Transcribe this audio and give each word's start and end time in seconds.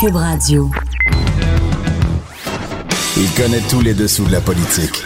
Cube 0.00 0.14
Radio. 0.14 0.70
Il 3.16 3.30
connaît 3.32 3.60
tous 3.68 3.80
les 3.80 3.94
dessous 3.94 4.24
de 4.26 4.30
la 4.30 4.40
politique. 4.40 5.02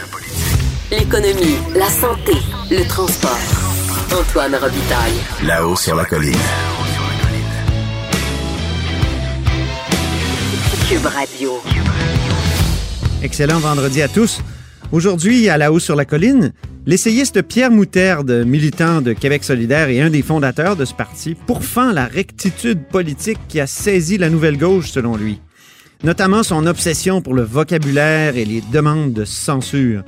L'économie, 0.91 1.57
la 1.75 1.89
santé, 1.89 2.33
le 2.71 2.87
transport. 2.87 3.39
Antoine 4.13 4.55
Robitaille. 4.55 5.15
Là-haut 5.47 5.77
sur 5.77 5.97
la 5.97 6.05
colline. 6.05 6.37
Cube 10.91 11.07
Radio. 11.07 11.53
Excellent 13.23 13.61
vendredi 13.61 14.03
à 14.03 14.09
tous. 14.09 14.43
Aujourd'hui, 14.91 15.49
à 15.49 15.57
la 15.57 15.73
haut 15.73 15.79
sur 15.79 15.97
la 15.97 16.05
colline, 16.05 16.53
l'essayiste 16.87 17.43
Pierre 17.43 17.71
Moutarde, 17.71 18.45
militant 18.47 19.01
de 19.01 19.13
Québec 19.13 19.45
solidaire 19.45 19.89
et 19.89 20.01
un 20.01 20.11
des 20.11 20.23
fondateurs 20.23 20.77
de 20.77 20.85
ce 20.85 20.95
parti, 20.95 21.35
pourfend 21.35 21.93
la 21.93 22.07
rectitude 22.07 22.85
politique 22.85 23.39
qui 23.49 23.61
a 23.61 23.67
saisi 23.67 24.19
la 24.19 24.31
nouvelle 24.31 24.59
gauche, 24.59 24.91
selon 24.91 25.17
lui. 25.17 25.41
Notamment 26.05 26.43
son 26.43 26.67
obsession 26.67 27.23
pour 27.23 27.35
le 27.35 27.43
vocabulaire 27.43 28.37
et 28.37 28.45
les 28.45 28.63
demandes 28.73 29.13
de 29.13 29.25
censure. 29.25 30.03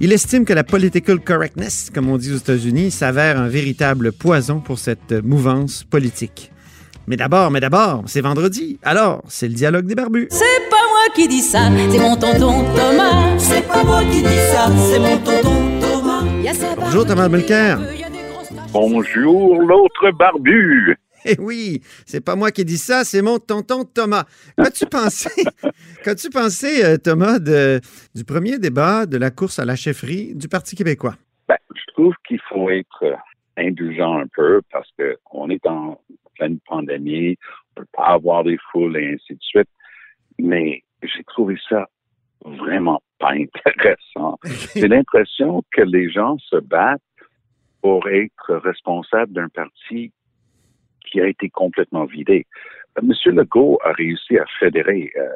Il 0.00 0.12
estime 0.12 0.44
que 0.44 0.52
la 0.52 0.64
political 0.64 1.20
correctness, 1.20 1.90
comme 1.94 2.08
on 2.08 2.16
dit 2.16 2.32
aux 2.32 2.38
États-Unis, 2.38 2.90
s'avère 2.90 3.38
un 3.38 3.48
véritable 3.48 4.12
poison 4.12 4.58
pour 4.58 4.78
cette 4.78 5.12
mouvance 5.12 5.84
politique. 5.84 6.50
Mais 7.06 7.16
d'abord, 7.16 7.50
mais 7.50 7.60
d'abord, 7.60 8.04
c'est 8.06 8.20
vendredi. 8.20 8.78
Alors, 8.82 9.22
c'est 9.28 9.48
le 9.48 9.54
dialogue 9.54 9.86
des 9.86 9.94
barbus. 9.94 10.28
C'est 10.30 10.70
pas 10.70 10.76
moi 10.88 11.14
qui 11.14 11.28
dis 11.28 11.42
ça, 11.42 11.70
c'est 11.90 11.98
mon 11.98 12.16
tonton 12.16 12.64
Thomas. 12.74 13.36
C'est 13.38 13.66
pas 13.66 13.84
moi 13.84 14.02
qui 14.10 14.22
dis 14.22 14.40
ça, 14.52 14.70
c'est 14.90 14.98
mon 14.98 15.18
tonton 15.18 15.59
Bonjour, 16.76 17.06
Thomas 17.06 17.28
Mulcair. 17.28 17.78
Bonjour, 18.72 19.62
l'autre 19.62 20.10
barbu. 20.10 20.96
Eh 21.24 21.36
oui, 21.38 21.80
c'est 22.06 22.24
pas 22.24 22.34
moi 22.34 22.50
qui 22.50 22.64
dis 22.64 22.78
ça, 22.78 23.04
c'est 23.04 23.22
mon 23.22 23.38
tonton 23.38 23.84
Thomas. 23.84 24.24
Qu'as-tu 24.56 24.86
pensé, 24.86 25.30
qu'as-tu 26.04 26.28
pensé, 26.30 26.84
euh, 26.84 26.96
Thomas, 26.96 27.38
de, 27.38 27.80
du 28.16 28.24
premier 28.24 28.58
débat 28.58 29.06
de 29.06 29.16
la 29.16 29.30
course 29.30 29.60
à 29.60 29.64
la 29.64 29.76
chefferie 29.76 30.34
du 30.34 30.48
Parti 30.48 30.74
québécois? 30.74 31.14
Ben, 31.48 31.58
je 31.72 31.92
trouve 31.92 32.14
qu'il 32.26 32.40
faut 32.48 32.68
être 32.70 33.04
indulgent 33.56 34.18
un 34.18 34.26
peu 34.34 34.60
parce 34.72 34.88
que 34.98 35.18
on 35.30 35.50
est 35.50 35.64
en 35.66 36.00
pleine 36.34 36.58
pandémie, 36.66 37.36
on 37.76 37.82
peut 37.82 37.88
pas 37.92 38.06
avoir 38.06 38.42
des 38.42 38.58
foules 38.72 38.96
et 38.96 39.14
ainsi 39.14 39.34
de 39.34 39.42
suite. 39.42 39.68
Mais 40.38 40.82
j'ai 41.02 41.22
trouvé 41.24 41.56
ça 41.68 41.86
vraiment 42.44 43.02
pas 43.18 43.32
intéressant. 43.32 44.38
J'ai 44.74 44.88
l'impression 44.88 45.62
que 45.72 45.82
les 45.82 46.10
gens 46.10 46.38
se 46.38 46.56
battent 46.56 47.02
pour 47.82 48.08
être 48.08 48.54
responsables 48.56 49.32
d'un 49.32 49.48
parti 49.48 50.12
qui 51.10 51.20
a 51.20 51.26
été 51.26 51.48
complètement 51.48 52.04
vidé. 52.04 52.46
Monsieur 53.02 53.32
Legault 53.32 53.78
a 53.84 53.92
réussi 53.92 54.38
à 54.38 54.44
fédérer 54.58 55.10
euh, 55.16 55.28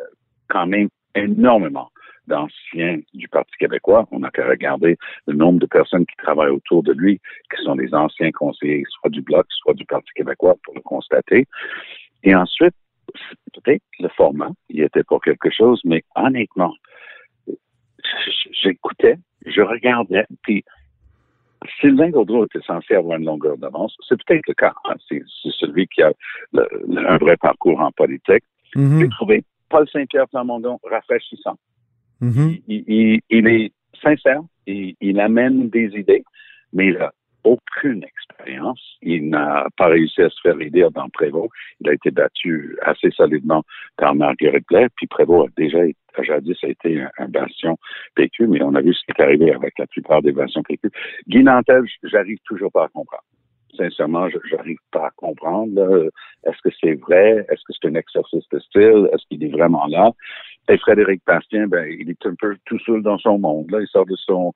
quand 0.48 0.66
même 0.66 0.88
énormément 1.14 1.90
d'anciens 2.26 3.00
du 3.12 3.28
Parti 3.28 3.52
québécois. 3.58 4.06
On 4.10 4.20
n'a 4.20 4.30
qu'à 4.30 4.46
regarder 4.46 4.96
le 5.26 5.34
nombre 5.34 5.58
de 5.58 5.66
personnes 5.66 6.06
qui 6.06 6.16
travaillent 6.16 6.50
autour 6.50 6.82
de 6.82 6.92
lui, 6.92 7.20
qui 7.54 7.62
sont 7.62 7.76
des 7.76 7.92
anciens 7.94 8.32
conseillers, 8.32 8.84
soit 8.88 9.10
du 9.10 9.20
Bloc, 9.20 9.46
soit 9.50 9.74
du 9.74 9.84
Parti 9.84 10.10
québécois, 10.14 10.56
pour 10.64 10.74
le 10.74 10.80
constater. 10.80 11.46
Et 12.22 12.34
ensuite, 12.34 12.74
le 14.00 14.08
format, 14.16 14.50
il 14.68 14.82
était 14.82 15.04
pour 15.04 15.20
quelque 15.22 15.50
chose, 15.50 15.80
mais 15.84 16.02
honnêtement, 16.16 16.74
j'écoutais, 18.62 19.16
je 19.46 19.60
regardais, 19.60 20.26
puis 20.42 20.64
Sylvain 21.80 22.10
Gaudreau 22.10 22.44
était 22.44 22.60
censé 22.66 22.94
avoir 22.94 23.18
une 23.18 23.24
longueur 23.24 23.56
d'avance. 23.56 23.96
C'est 24.06 24.22
peut-être 24.22 24.46
le 24.46 24.54
cas. 24.54 24.74
hein. 24.84 24.94
C'est 25.08 25.22
celui 25.58 25.86
qui 25.88 26.02
a 26.02 26.12
le- 26.52 26.68
le- 26.88 27.08
un 27.10 27.16
vrai 27.16 27.36
parcours 27.38 27.80
en 27.80 27.90
politique. 27.92 28.44
Mhm, 28.76 29.00
J'ai 29.00 29.08
trouvé 29.08 29.44
Paul 29.70 29.88
Saint-Pierre 29.88 30.28
Plamondon 30.28 30.78
rafraîchissant. 30.84 31.56
mhm. 32.20 32.56
Il, 32.68 32.84
il- 32.86 33.20
il 33.30 33.46
est 33.46 33.72
sincère, 34.02 34.42
il, 34.66 34.94
il 35.00 35.18
amène 35.20 35.70
des 35.70 35.86
idées, 35.96 36.24
mais 36.74 36.88
il 36.88 36.94
n'a 36.98 37.12
aucune 37.44 38.04
expérience. 38.04 38.80
Il 39.02 39.28
n'a 39.28 39.66
pas 39.76 39.86
réussi 39.86 40.22
à 40.22 40.30
se 40.30 40.40
faire 40.42 40.60
aider 40.60 40.86
dans 40.92 41.08
Prévost. 41.10 41.50
Il 41.80 41.88
a 41.88 41.92
été 41.92 42.10
battu 42.10 42.76
assez 42.82 43.10
solidement 43.10 43.62
par 43.96 44.14
Marguerite 44.14 44.66
Blair, 44.68 44.88
puis 44.96 45.06
Prévost 45.06 45.48
a 45.48 45.60
déjà 45.60 45.84
été- 45.84 45.98
jadis 46.22 46.56
a 46.62 46.68
été 46.68 47.04
un, 47.18 47.28
bastion 47.28 47.76
PQ, 48.14 48.46
mais 48.46 48.62
on 48.62 48.74
a 48.74 48.80
vu 48.80 48.94
ce 48.94 49.00
qui 49.04 49.12
est 49.16 49.22
arrivé 49.22 49.52
avec 49.52 49.78
la 49.78 49.86
plupart 49.86 50.22
des 50.22 50.32
bastions 50.32 50.62
PQ. 50.62 50.90
Guy 51.28 51.42
Nantel, 51.42 51.84
j'arrive 52.04 52.38
toujours 52.44 52.70
pas 52.72 52.84
à 52.84 52.88
comprendre. 52.88 53.24
Sincèrement, 53.76 54.28
j'arrive 54.48 54.78
pas 54.92 55.06
à 55.06 55.10
comprendre. 55.16 56.10
Est-ce 56.44 56.58
que 56.62 56.74
c'est 56.80 56.94
vrai? 56.94 57.44
Est-ce 57.50 57.62
que 57.66 57.72
c'est 57.72 57.88
un 57.88 57.94
exercice 57.96 58.48
de 58.50 58.58
style? 58.60 59.08
Est-ce 59.12 59.26
qu'il 59.28 59.42
est 59.42 59.48
vraiment 59.48 59.86
là? 59.86 60.12
Et 60.68 60.78
Frédéric 60.78 61.22
Bastien, 61.26 61.66
ben, 61.66 61.84
il 61.90 62.08
est 62.08 62.26
un 62.26 62.34
peu 62.38 62.56
tout 62.66 62.78
seul 62.80 63.02
dans 63.02 63.18
son 63.18 63.38
monde. 63.38 63.70
Là. 63.70 63.80
Il 63.80 63.88
sort 63.88 64.06
de 64.06 64.16
son 64.16 64.52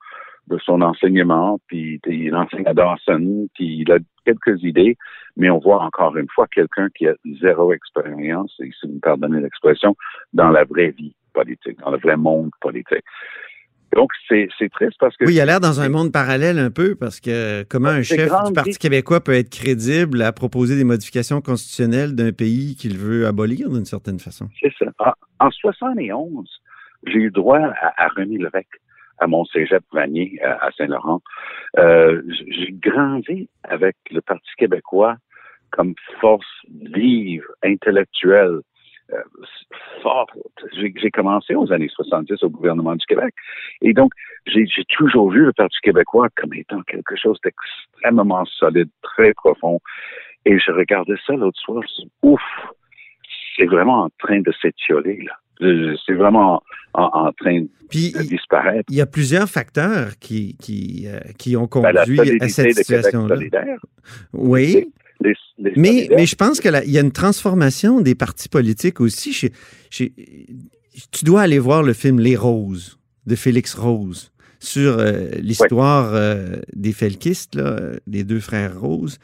de 0.49 0.57
son 0.57 0.81
enseignement, 0.81 1.59
puis 1.67 1.99
il 2.07 2.35
enseigne 2.35 2.65
à 2.65 2.73
Dawson, 2.73 3.47
puis 3.53 3.83
il 3.85 3.91
a 3.91 3.99
quelques 4.25 4.61
idées, 4.63 4.97
mais 5.37 5.49
on 5.49 5.59
voit 5.59 5.81
encore 5.83 6.17
une 6.17 6.27
fois 6.33 6.47
quelqu'un 6.47 6.89
qui 6.95 7.07
a 7.07 7.13
zéro 7.41 7.71
expérience, 7.73 8.53
et 8.59 8.69
si 8.79 8.87
vous 8.87 8.95
me 8.95 8.99
pardonnez 8.99 9.41
l'expression, 9.41 9.95
dans 10.33 10.49
la 10.49 10.63
vraie 10.63 10.91
vie 10.91 11.15
politique, 11.33 11.79
dans 11.79 11.91
le 11.91 11.99
vrai 11.99 12.17
monde 12.17 12.49
politique. 12.61 13.03
Donc, 13.95 14.11
c'est 14.27 14.47
triste 14.71 14.97
parce 14.99 15.17
que... 15.17 15.25
Oui, 15.25 15.33
il 15.33 15.41
a 15.41 15.45
l'air 15.45 15.59
dans 15.59 15.81
un 15.81 15.89
monde 15.89 16.11
parallèle 16.11 16.59
un 16.59 16.69
peu 16.69 16.95
parce 16.95 17.19
que 17.19 17.63
comment 17.63 17.89
un 17.89 18.03
chef 18.03 18.29
du 18.45 18.53
Parti 18.53 18.77
québécois 18.77 19.19
peut 19.19 19.33
être 19.33 19.49
crédible 19.49 20.21
à 20.21 20.31
proposer 20.31 20.75
des 20.75 20.83
modifications 20.83 21.41
constitutionnelles 21.41 22.15
d'un 22.15 22.31
pays 22.31 22.75
qu'il 22.75 22.97
veut 22.97 23.25
abolir 23.25 23.69
d'une 23.69 23.85
certaine 23.85 24.19
façon? 24.19 24.47
C'est 24.61 24.71
ça. 24.77 24.91
En, 25.39 25.47
en 25.47 25.49
71, 25.49 26.47
j'ai 27.07 27.17
eu 27.17 27.31
droit 27.31 27.57
à, 27.57 28.05
à 28.05 28.07
René 28.09 28.37
Lévesque 28.37 28.79
à 29.19 29.27
mon 29.27 29.45
cégep 29.45 29.83
Vanier 29.91 30.39
à, 30.41 30.65
à 30.65 30.71
Saint-Laurent. 30.71 31.21
Euh, 31.77 32.21
j'ai 32.47 32.71
grandi 32.71 33.49
avec 33.63 33.95
le 34.11 34.21
Parti 34.21 34.49
québécois 34.57 35.17
comme 35.71 35.93
force 36.19 36.47
vive, 36.69 37.45
intellectuelle, 37.63 38.61
euh, 39.11 39.23
forte. 40.01 40.29
J'ai 40.73 41.11
commencé 41.11 41.55
aux 41.55 41.71
années 41.71 41.89
70 41.89 42.43
au 42.43 42.49
gouvernement 42.49 42.95
du 42.95 43.05
Québec. 43.05 43.33
Et 43.81 43.93
donc, 43.93 44.11
j'ai 44.45 44.65
toujours 44.89 45.31
vu 45.31 45.45
le 45.45 45.53
Parti 45.53 45.77
québécois 45.81 46.27
comme 46.35 46.53
étant 46.53 46.81
quelque 46.83 47.15
chose 47.15 47.39
d'extrêmement 47.43 48.45
solide, 48.45 48.89
très 49.01 49.33
profond. 49.33 49.79
Et 50.45 50.57
je 50.59 50.71
regardais 50.71 51.17
ça 51.25 51.33
l'autre 51.33 51.59
soir, 51.59 51.81
je 51.81 51.85
me 51.85 51.87
suis 51.87 52.03
dit, 52.03 52.11
ouf, 52.21 52.41
c'est 53.55 53.65
vraiment 53.65 54.03
en 54.03 54.09
train 54.19 54.41
de 54.41 54.51
s'étioler, 54.61 55.21
là. 55.23 55.33
Je- 55.59 55.95
C'est 56.05 56.13
vraiment 56.13 56.61
en, 56.93 57.03
en 57.03 57.31
train 57.33 57.65
Puis 57.89 58.11
de 58.13 58.21
disparaître. 58.23 58.85
il 58.89 58.95
y 58.95 59.01
a 59.01 59.05
plusieurs 59.05 59.49
facteurs 59.49 60.17
qui, 60.19 60.55
qui, 60.57 61.05
euh, 61.07 61.19
qui 61.37 61.55
ont 61.57 61.67
Ben, 61.73 61.93
conduit 61.93 62.19
à 62.41 62.47
cette 62.49 62.73
situation-là. 62.75 63.35
Oui, 64.33 64.91
Les, 65.21 65.33
les 65.57 65.73
mais, 65.75 66.07
mais 66.15 66.25
je 66.25 66.35
pense 66.35 66.59
qu'il 66.61 66.81
y 66.85 66.97
a 66.97 67.01
une 67.01 67.11
transformation 67.11 67.99
des 68.01 68.15
partis 68.15 68.49
politiques 68.49 69.01
aussi. 69.01 69.49
Tu 69.91 71.25
dois 71.25 71.41
aller 71.41 71.59
voir 71.59 71.83
le 71.83 71.93
film 71.93 72.19
Les 72.19 72.35
Roses 72.35 72.97
de 73.25 73.35
Félix 73.35 73.73
Rose 73.75 74.31
sur 74.59 74.97
euh, 74.99 75.29
l'histoire 75.39 76.11
euh, 76.13 76.57
des 76.73 76.91
Felkistes, 76.91 77.55
là, 77.55 77.63
euh, 77.79 77.95
des 78.07 78.23
deux 78.23 78.39
frères 78.39 78.79
Rose. 78.79 79.17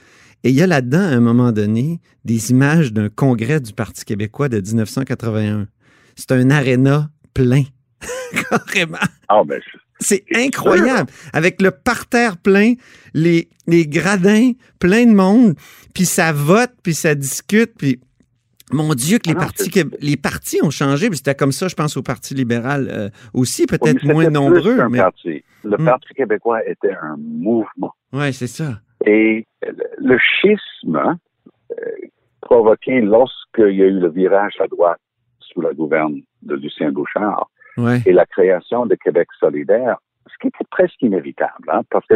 Et 0.43 0.49
il 0.49 0.55
y 0.55 0.61
a 0.61 0.67
là-dedans, 0.67 0.99
à 0.99 1.07
un 1.15 1.19
moment 1.19 1.51
donné, 1.51 1.99
des 2.23 2.51
images 2.51 2.93
d'un 2.93 3.09
congrès 3.09 3.59
du 3.59 3.73
Parti 3.73 4.05
québécois 4.05 4.47
de 4.47 4.61
1981. 4.61 5.67
C'est 6.15 6.31
un 6.31 6.49
aréna 6.49 7.09
plein, 7.33 7.63
carrément. 8.49 8.97
Ah, 9.27 9.41
ben, 9.45 9.61
C'est 9.99 10.23
incroyable. 10.35 11.09
Avec 11.33 11.61
le 11.61 11.71
parterre 11.71 12.37
plein, 12.37 12.73
les, 13.13 13.49
les 13.67 13.85
gradins, 13.87 14.51
plein 14.79 15.05
de 15.05 15.13
monde, 15.13 15.55
puis 15.93 16.05
ça 16.05 16.31
vote, 16.31 16.71
puis 16.83 16.93
ça 16.93 17.15
discute, 17.15 17.73
puis 17.77 17.99
mon 18.71 18.93
Dieu 18.93 19.19
que 19.19 19.27
les 19.29 19.35
Ah 19.35 19.39
non, 19.41 19.45
partis 19.45 19.71
les 20.01 20.17
partis 20.17 20.59
ont 20.63 20.69
changé, 20.71 21.07
puis 21.09 21.17
c'était 21.17 21.35
comme 21.35 21.51
ça, 21.51 21.67
je 21.67 21.75
pense, 21.75 21.95
au 21.97 22.01
Parti 22.03 22.33
libéral 22.33 22.87
euh, 22.91 23.09
aussi, 23.33 23.65
Oui, 23.69 23.77
peut-être 23.77 24.03
moins 24.05 24.29
nombreux, 24.29 24.89
mais 24.89 24.97
parti. 24.97 25.43
Le 25.63 25.77
Hmm. 25.77 25.85
Parti 25.85 26.13
québécois 26.15 26.63
était 26.67 26.93
un 27.01 27.15
mouvement. 27.17 27.93
ouais, 28.13 28.31
c'est 28.31 28.47
ça. 28.47 28.79
Et 29.05 29.45
le- 29.99 30.17
schisme 30.17 30.95
euh, 31.71 31.75
provoqué 32.41 33.01
lorsqu'il 33.01 33.75
y 33.75 33.81
a 33.83 33.85
eu 33.87 33.99
le 33.99 34.09
virage 34.09 34.53
à 34.59 34.67
droite 34.67 34.99
sous 35.55 35.61
la 35.61 35.73
gouverne 35.73 36.21
de 36.43 36.55
Lucien 36.55 36.91
Bouchard 36.91 37.49
Ouais. 37.77 37.99
et 38.05 38.13
la 38.13 38.25
création 38.25 38.85
de 38.85 38.95
Québec 38.95 39.27
solidaire, 39.37 39.97
ce 40.27 40.33
qui 40.39 40.47
était 40.47 40.63
presque 40.71 41.01
inévitable, 41.01 41.69
hein, 41.69 41.81
parce 41.89 42.05
que 42.07 42.15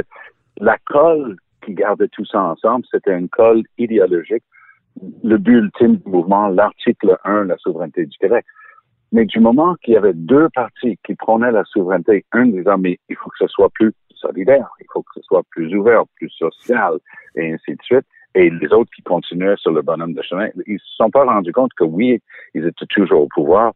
la 0.58 0.78
colle 0.86 1.36
qui 1.66 1.74
gardait 1.74 2.08
tout 2.08 2.24
ça 2.26 2.42
ensemble, 2.42 2.86
c'était 2.90 3.18
une 3.18 3.28
colle 3.28 3.64
idéologique, 3.78 4.44
le 5.22 5.38
but 5.38 5.58
ultime 5.58 5.98
du 5.98 6.10
mouvement, 6.10 6.48
l'article 6.48 7.18
1, 7.26 7.44
la 7.46 7.58
souveraineté 7.58 8.06
du 8.06 8.18
Québec. 8.20 8.46
Mais 9.12 9.26
du 9.26 9.42
moment 9.42 9.76
qu'il 9.82 9.96
y 9.96 9.98
avait 9.98 10.14
deux 10.14 10.48
partis 10.56 10.98
qui 11.06 11.16
prenaient 11.16 11.52
la 11.52 11.66
souveraineté, 11.66 12.24
un 12.32 12.46
disant, 12.46 12.78
mais 12.78 12.98
il 13.10 13.18
faut 13.18 13.30
que 13.30 13.38
ce 13.40 13.48
soit 13.48 13.70
plus 13.72 13.92
solidaire, 14.16 14.70
il 14.80 14.86
faut 14.94 15.02
que 15.02 15.12
ce 15.16 15.22
soit 15.24 15.44
plus 15.50 15.76
ouvert, 15.76 16.04
plus 16.16 16.30
social, 16.30 16.94
et 17.36 17.52
ainsi 17.52 17.72
de 17.72 17.82
suite, 17.84 18.06
et 18.40 18.50
les 18.50 18.68
autres 18.74 18.92
qui 18.96 19.02
continuaient 19.02 19.56
sur 19.58 19.72
le 19.72 19.82
bonhomme 19.82 20.14
de 20.14 20.22
chemin, 20.22 20.48
ils 20.66 20.80
se 20.80 20.96
sont 20.96 21.10
pas 21.12 21.26
rendus 21.26 21.52
compte 21.52 21.72
que 21.78 21.84
oui, 21.84 22.22
ils 22.56 22.66
étaient 22.66 22.86
toujours 22.90 23.22
au 23.24 23.28
pouvoir, 23.28 23.74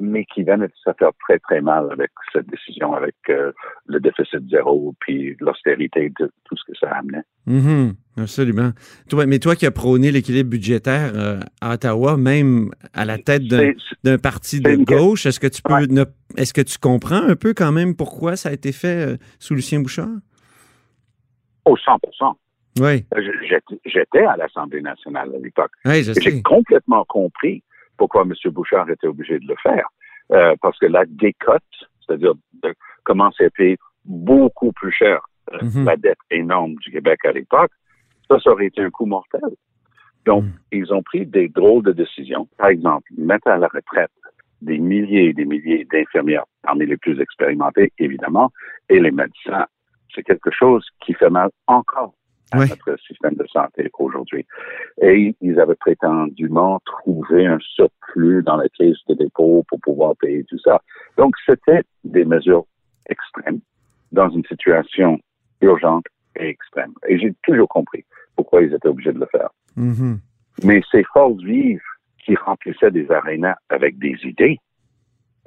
mais 0.00 0.24
qui 0.32 0.44
venaient 0.44 0.68
de 0.68 0.72
se 0.84 0.90
faire 0.98 1.10
très, 1.26 1.38
très 1.40 1.60
mal 1.60 1.88
avec 1.90 2.10
cette 2.32 2.46
décision, 2.48 2.94
avec 2.94 3.16
euh, 3.28 3.52
le 3.86 3.98
déficit 4.00 4.48
zéro, 4.48 4.94
puis 5.00 5.36
l'austérité 5.40 6.10
tout 6.16 6.56
ce 6.56 6.62
que 6.72 6.78
ça 6.78 6.88
amenait. 6.90 7.24
Mhm, 7.46 7.94
absolument. 8.16 8.70
Toi, 9.10 9.26
mais 9.26 9.40
toi 9.40 9.56
qui 9.56 9.66
as 9.66 9.70
prôné 9.72 10.10
l'équilibre 10.12 10.50
budgétaire 10.50 11.12
euh, 11.16 11.40
à 11.60 11.74
Ottawa, 11.74 12.16
même 12.16 12.70
à 12.94 13.04
la 13.04 13.18
tête 13.18 13.42
d'un 14.04 14.18
parti 14.18 14.60
de 14.60 14.76
gauche, 14.76 15.26
est-ce 15.26 15.40
que 15.40 15.48
tu 15.48 15.62
peux 15.62 15.74
Ouais. 15.74 15.86
ne- 15.88 16.04
est-ce 16.36 16.54
que 16.54 16.62
tu 16.62 16.78
comprends 16.78 17.22
un 17.22 17.36
peu 17.36 17.52
quand 17.52 17.72
même 17.72 17.94
pourquoi 17.96 18.36
ça 18.36 18.48
a 18.50 18.52
été 18.52 18.72
fait 18.72 19.06
euh, 19.06 19.16
sous 19.40 19.54
Lucien 19.54 19.80
Bouchard? 19.80 20.08
Au 21.64 21.76
100 21.76 21.98
Oui, 22.80 23.04
Je- 23.16 23.58
j'étais- 23.84 24.24
à 24.24 24.36
l'Assemblée 24.36 24.80
nationale 24.82 25.30
à 25.34 25.38
l'époque. 25.38 25.72
oui, 25.84 26.02
J'ai 26.04 26.42
complètement 26.42 27.04
compris 27.04 27.62
pourquoi 27.96 28.22
M. 28.22 28.32
Bouchard 28.52 28.88
était 28.90 29.06
obligé 29.06 29.38
de 29.38 29.46
le 29.48 29.56
faire. 29.62 29.86
Euh, 30.32 30.54
parce 30.60 30.78
que 30.78 30.86
la 30.86 31.04
décote, 31.06 31.62
c'est-à-dire 32.06 32.34
de 32.62 32.74
commencer 33.04 33.46
à 33.46 33.50
payer 33.50 33.76
beaucoup 34.04 34.72
plus 34.72 34.92
cher 34.92 35.20
euh, 35.54 35.58
Mhm. 35.62 35.84
la 35.86 35.96
dette 35.96 36.18
énorme 36.30 36.74
du 36.74 36.90
Québec 36.90 37.20
à 37.24 37.32
l'époque, 37.32 37.70
ça, 38.28 38.38
ça 38.38 38.50
aurait 38.50 38.66
été 38.66 38.82
un 38.82 38.90
coup 38.90 39.06
mortel. 39.06 39.40
Donc, 40.26 40.44
Mhm. 40.44 40.52
ils 40.72 40.92
ont 40.92 41.02
pris 41.02 41.24
des 41.24 41.48
drôles 41.48 41.82
de 41.84 41.92
décisions. 41.92 42.46
Par 42.58 42.68
exemple, 42.68 43.10
mettre 43.16 43.48
à 43.48 43.56
la 43.56 43.68
retraite 43.68 44.10
des 44.60 44.76
milliers 44.76 45.28
et 45.28 45.32
des 45.32 45.46
milliers 45.46 45.86
d'infirmières, 45.90 46.44
parmi 46.62 46.84
les 46.84 46.98
plus 46.98 47.18
expérimentées, 47.18 47.90
évidemment, 47.98 48.50
et 48.90 49.00
les 49.00 49.10
médecins. 49.10 49.64
C'est 50.14 50.22
quelque 50.22 50.50
chose 50.50 50.84
qui 51.00 51.14
fait 51.14 51.30
mal 51.30 51.48
encore 51.66 52.12
à 52.52 52.58
notre 52.58 52.98
système 53.06 53.34
de 53.34 53.46
santé 53.46 53.90
aujourd'hui. 53.98 54.46
Et 55.02 55.34
ils 55.40 55.60
avaient 55.60 55.74
prétendument 55.74 56.80
trouvé 56.84 57.46
un 57.46 57.58
surplus 57.60 58.42
dans 58.42 58.56
la 58.56 58.68
caisse 58.70 58.96
de 59.08 59.14
dépôt 59.14 59.64
pour 59.68 59.80
pouvoir 59.80 60.14
payer 60.16 60.44
tout 60.44 60.58
ça. 60.58 60.80
Donc, 61.16 61.34
c'était 61.44 61.82
des 62.04 62.24
mesures 62.24 62.64
extrêmes 63.08 63.60
dans 64.12 64.30
une 64.30 64.44
situation 64.44 65.18
urgente 65.60 66.04
et 66.36 66.48
extrême. 66.48 66.92
Et 67.08 67.18
j'ai 67.18 67.34
toujours 67.42 67.68
compris 67.68 68.04
pourquoi 68.36 68.62
ils 68.62 68.72
étaient 68.72 68.88
obligés 68.88 69.12
de 69.12 69.20
le 69.20 69.26
faire. 69.26 69.50
Mhm. 69.76 70.18
Mais 70.64 70.80
ces 70.90 71.04
forces 71.12 71.42
vives 71.42 71.80
qui 72.24 72.34
remplissaient 72.36 72.90
des 72.90 73.10
arénas 73.10 73.56
avec 73.68 73.98
des 73.98 74.16
idées, 74.24 74.58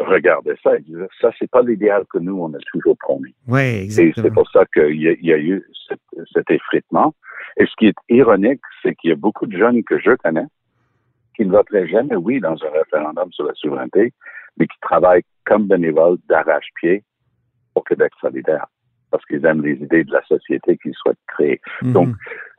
regardaient 0.01 0.57
ça 0.63 0.75
et 0.75 0.81
disaient, 0.81 1.07
ça, 1.19 1.31
c'est 1.39 1.49
pas 1.49 1.61
l'idéal 1.61 2.03
que 2.09 2.17
nous, 2.17 2.37
on 2.41 2.53
a 2.53 2.57
toujours 2.71 2.97
promis. 2.97 3.33
Oui, 3.47 3.61
Et 3.61 3.83
exactement. 3.83 4.23
c'est 4.27 4.33
pour 4.33 4.49
ça 4.51 4.65
qu'il 4.73 5.01
y, 5.01 5.07
a- 5.09 5.13
il 5.13 5.25
y 5.25 5.33
a 5.33 5.37
eu 5.37 5.63
cet, 5.87 5.99
cet 6.33 6.49
effritement. 6.51 7.13
Et 7.57 7.65
ce 7.65 7.71
qui 7.77 7.87
est 7.87 7.95
ironique, 8.09 8.61
c'est 8.81 8.95
qu'il 8.95 9.09
y 9.09 9.13
a 9.13 9.15
beaucoup 9.17 9.45
de 9.45 9.57
jeunes 9.57 9.83
que 9.83 9.99
je 9.99 10.11
connais 10.15 10.45
qui 11.35 11.45
ne 11.45 11.51
voteraient 11.51 11.87
jamais 11.87 12.15
oui 12.15 12.39
dans 12.39 12.55
un 12.63 12.69
référendum 12.71 13.31
sur 13.31 13.45
la 13.45 13.53
souveraineté, 13.55 14.13
mais 14.57 14.67
qui 14.67 14.77
travaillent 14.81 15.23
comme 15.45 15.67
bénévoles 15.67 16.17
d'arrache-pied 16.27 17.03
au 17.75 17.81
Québec 17.81 18.11
solidaire 18.19 18.65
parce 19.11 19.25
qu'ils 19.25 19.45
aiment 19.45 19.63
les 19.65 19.73
idées 19.73 20.03
de 20.05 20.11
la 20.13 20.23
société 20.23 20.77
qu'ils 20.77 20.93
souhaitent 20.95 21.17
créer. 21.27 21.59
Mhm. 21.81 21.93
Donc, 21.93 22.09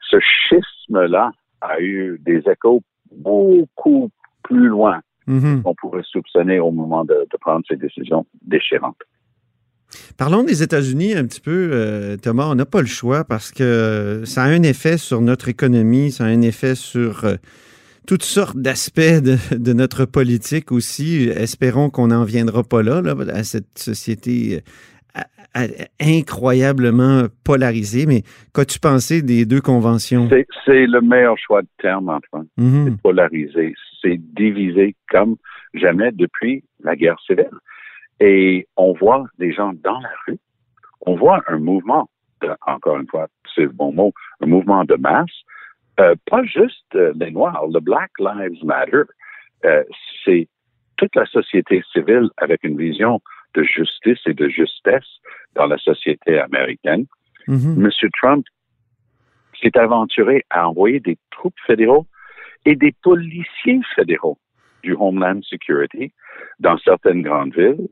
ce 0.00 0.18
schisme-là 0.20 1.32
a 1.62 1.80
eu 1.80 2.18
des 2.20 2.42
échos 2.48 2.82
beaucoup 3.10 4.10
plus 4.42 4.68
loin 4.68 5.00
Mhm. 5.26 5.62
qu'on 5.62 5.74
pourrait 5.74 6.02
soupçonner 6.04 6.58
au 6.58 6.70
moment 6.70 7.04
de, 7.04 7.14
de 7.30 7.36
prendre 7.40 7.64
ces 7.68 7.76
décisions 7.76 8.26
déchirantes. 8.42 8.96
Parlons 10.16 10.42
des 10.42 10.62
États-Unis 10.62 11.14
un 11.14 11.24
petit 11.26 11.40
peu, 11.40 11.70
euh, 11.72 12.16
Thomas. 12.16 12.46
On 12.48 12.54
n'a 12.54 12.66
pas 12.66 12.80
le 12.80 12.86
choix 12.86 13.24
parce 13.24 13.50
que 13.50 14.22
ça 14.24 14.44
a 14.44 14.46
un 14.46 14.62
effet 14.62 14.96
sur 14.96 15.20
notre 15.20 15.48
économie, 15.48 16.10
ça 16.10 16.24
a 16.24 16.28
un 16.28 16.42
effet 16.42 16.74
sur 16.74 17.24
euh, 17.24 17.36
toutes 18.06 18.22
sortes 18.22 18.56
d'aspects 18.56 19.00
de, 19.00 19.36
de 19.54 19.72
notre 19.72 20.04
politique 20.04 20.72
aussi. 20.72 21.28
Espérons 21.28 21.90
qu'on 21.90 22.08
n'en 22.08 22.24
viendra 22.24 22.62
pas 22.62 22.82
là, 22.82 23.00
là, 23.02 23.14
à 23.32 23.44
cette 23.44 23.78
société 23.78 24.56
euh, 24.56 24.60
incroyablement 26.00 27.24
polarisée. 27.44 28.06
Mais 28.06 28.22
qu'as-tu 28.54 28.78
pensé 28.78 29.22
des 29.22 29.44
deux 29.44 29.60
conventions? 29.60 30.28
C'est- 30.28 30.46
le 30.86 31.00
meilleur 31.00 31.36
choix 31.38 31.62
de 31.62 31.68
terme, 31.78 32.08
Antoine. 32.08 32.46
Mhm. 32.56 32.84
C'est 32.86 33.02
polarisé, 33.02 33.74
c'est 34.00 34.16
divisé 34.18 34.94
comme 35.10 35.36
jamais 35.74 36.10
depuis 36.12 36.64
la 36.82 36.96
guerre 36.96 37.18
civile. 37.26 37.50
Et 38.20 38.66
on 38.76 38.92
voit 38.92 39.24
des 39.38 39.52
gens 39.52 39.72
dans 39.82 39.98
la 40.00 40.10
rue, 40.26 40.38
on 41.06 41.16
voit 41.16 41.42
un 41.48 41.58
mouvement, 41.58 42.08
de- 42.40 42.50
encore 42.66 42.98
une 42.98 43.08
fois, 43.08 43.26
c'est 43.54 43.62
le 43.62 43.68
bon 43.70 43.92
mot, 43.92 44.12
un 44.40 44.46
mouvement 44.46 44.84
de 44.84 44.94
masse, 44.94 45.30
euh, 46.00 46.14
pas 46.30 46.42
juste 46.44 46.94
euh, 46.94 47.12
les 47.16 47.30
Noirs, 47.30 47.66
le 47.72 47.80
Black 47.80 48.10
Lives 48.18 48.64
Matter, 48.64 49.02
euh, 49.64 49.82
c'est 50.24 50.48
toute 50.96 51.14
la 51.16 51.26
société 51.26 51.82
civile 51.92 52.28
avec 52.36 52.62
une 52.64 52.76
vision 52.78 53.20
de 53.54 53.62
justice 53.62 54.20
et 54.26 54.34
de 54.34 54.48
justesse 54.48 55.20
dans 55.54 55.66
la 55.66 55.78
société 55.78 56.38
américaine. 56.38 57.06
Mhm. 57.48 57.84
M. 57.84 58.10
Trump 58.20 58.46
s'est 59.60 59.76
aventuré 59.76 60.44
à 60.50 60.68
envoyer 60.68 61.00
des 61.00 61.18
troupes 61.30 61.58
fédéraux 61.66 62.06
et 62.64 62.76
des 62.76 62.94
policiers 63.02 63.80
fédéraux 63.94 64.38
du 64.82 64.94
Homeland 64.94 65.40
Security 65.42 66.12
dans 66.58 66.78
certaines 66.78 67.22
grandes 67.22 67.54
villes. 67.54 67.88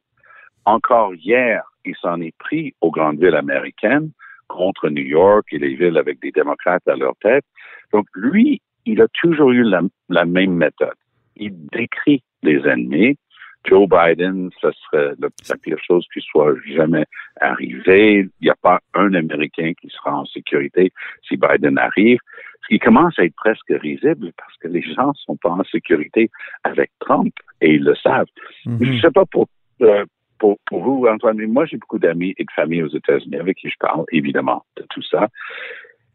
Encore 0.64 1.14
hier, 1.14 1.62
il 1.84 1.94
s'en 1.96 2.20
est 2.20 2.36
pris 2.38 2.74
aux 2.80 2.90
grandes 2.90 3.18
villes 3.18 3.34
américaines 3.34 4.10
contre 4.48 4.88
New 4.88 5.02
York 5.02 5.46
et 5.52 5.58
les 5.58 5.74
villes 5.74 5.96
avec 5.96 6.20
des 6.20 6.32
démocrates 6.32 6.86
à 6.88 6.96
leur 6.96 7.14
tête. 7.16 7.44
Donc, 7.92 8.06
lui, 8.14 8.60
il 8.84 9.00
a 9.00 9.06
toujours 9.14 9.50
eu 9.52 9.62
la, 9.62 9.82
la 10.08 10.24
même 10.24 10.54
méthode. 10.54 10.96
Il 11.36 11.66
décrit 11.68 12.22
les 12.42 12.60
ennemis. 12.66 13.16
Joe 13.64 13.88
Biden, 13.88 14.50
ce 14.60 14.68
serait 14.72 15.12
la 15.20 15.56
pire 15.56 15.78
chose 15.86 16.06
qui 16.12 16.20
soit 16.20 16.54
jamais 16.66 17.04
arrivée. 17.40 18.28
Il 18.40 18.44
n'y 18.44 18.50
a 18.50 18.56
pas 18.60 18.80
un 18.94 19.12
Américain 19.14 19.72
qui 19.80 19.88
sera 19.88 20.18
en 20.18 20.24
sécurité 20.26 20.92
si 21.26 21.36
Biden 21.36 21.78
arrive. 21.78 22.18
Ce 22.62 22.68
qui 22.68 22.78
commence 22.78 23.18
à 23.18 23.24
être 23.24 23.34
presque 23.36 23.68
risible 23.68 24.32
parce 24.36 24.56
que 24.58 24.68
les 24.68 24.82
gens 24.82 25.12
sont 25.14 25.36
pas 25.36 25.50
en 25.50 25.64
sécurité 25.64 26.30
avec 26.64 26.90
Trump 27.00 27.32
et 27.60 27.74
ils 27.74 27.84
le 27.84 27.94
savent. 27.96 28.26
Mhm. 28.66 28.78
Je 28.80 29.00
sais 29.00 29.10
pas 29.10 29.24
pour, 29.26 29.48
euh, 29.82 30.04
pour, 30.38 30.58
pour 30.66 30.82
vous, 30.82 31.06
Antoine, 31.06 31.36
mais 31.36 31.46
moi, 31.46 31.66
j'ai 31.66 31.76
beaucoup 31.76 31.98
d'amis 31.98 32.34
et 32.38 32.44
de 32.44 32.50
familles 32.54 32.82
aux 32.82 32.94
États-Unis 32.94 33.36
avec 33.36 33.58
qui 33.58 33.68
je 33.68 33.76
parle, 33.78 34.04
évidemment, 34.10 34.64
de 34.76 34.84
tout 34.90 35.02
ça. 35.02 35.28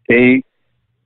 Et 0.09 0.43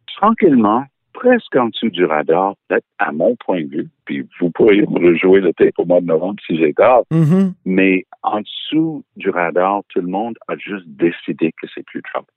tranquillement, 0.08 0.86
presque 1.20 1.56
en 1.56 1.68
dessous 1.68 1.90
du 1.90 2.06
radar, 2.06 2.56
peut-être 2.68 2.86
à 2.98 3.12
mon 3.12 3.36
point 3.36 3.62
de 3.64 3.70
vue, 3.76 3.90
puis 4.06 4.26
vous 4.40 4.50
pourriez 4.52 4.84
me 4.84 5.00
rejouer 5.08 5.42
le 5.42 5.54
tape 5.54 5.78
au 5.78 5.86
mois 5.86 6.00
de 6.02 6.06
novembre 6.06 6.40
si 6.46 6.58
j'ai 6.58 6.74
tort, 6.74 7.04
Mhm. 7.12 7.54
mais 7.66 8.06
en 8.24 8.40
dessous 8.42 9.04
du 9.18 9.30
radar, 9.30 9.82
tout 9.90 10.02
le 10.02 10.08
monde 10.08 10.36
a 10.48 10.56
juste 10.58 10.88
décidé 10.88 11.52
que 11.62 11.68
c'est 11.74 11.86
plus 11.86 12.02
Trump. 12.04 12.28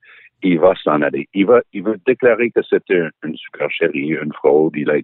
Il 0.45 0.59
va 0.59 0.73
s'en 0.83 1.01
aller. 1.01 1.29
Il 1.33 1.45
va, 1.45 1.61
il 1.71 1.83
va 1.83 1.93
déclarer 2.05 2.51
que 2.51 2.61
c'était 2.69 3.01
une 3.23 3.37
supercherie, 3.37 4.09
une 4.09 4.33
fraude. 4.33 4.73
Il 4.75 4.89
a 4.89 4.95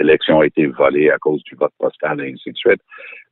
l'élection 0.00 0.40
a 0.40 0.46
été 0.46 0.66
volée 0.66 1.10
à 1.10 1.18
cause 1.18 1.44
du 1.44 1.54
vote 1.54 1.72
postal 1.78 2.20
et 2.20 2.32
ainsi 2.32 2.50
de 2.50 2.56
suite. 2.56 2.82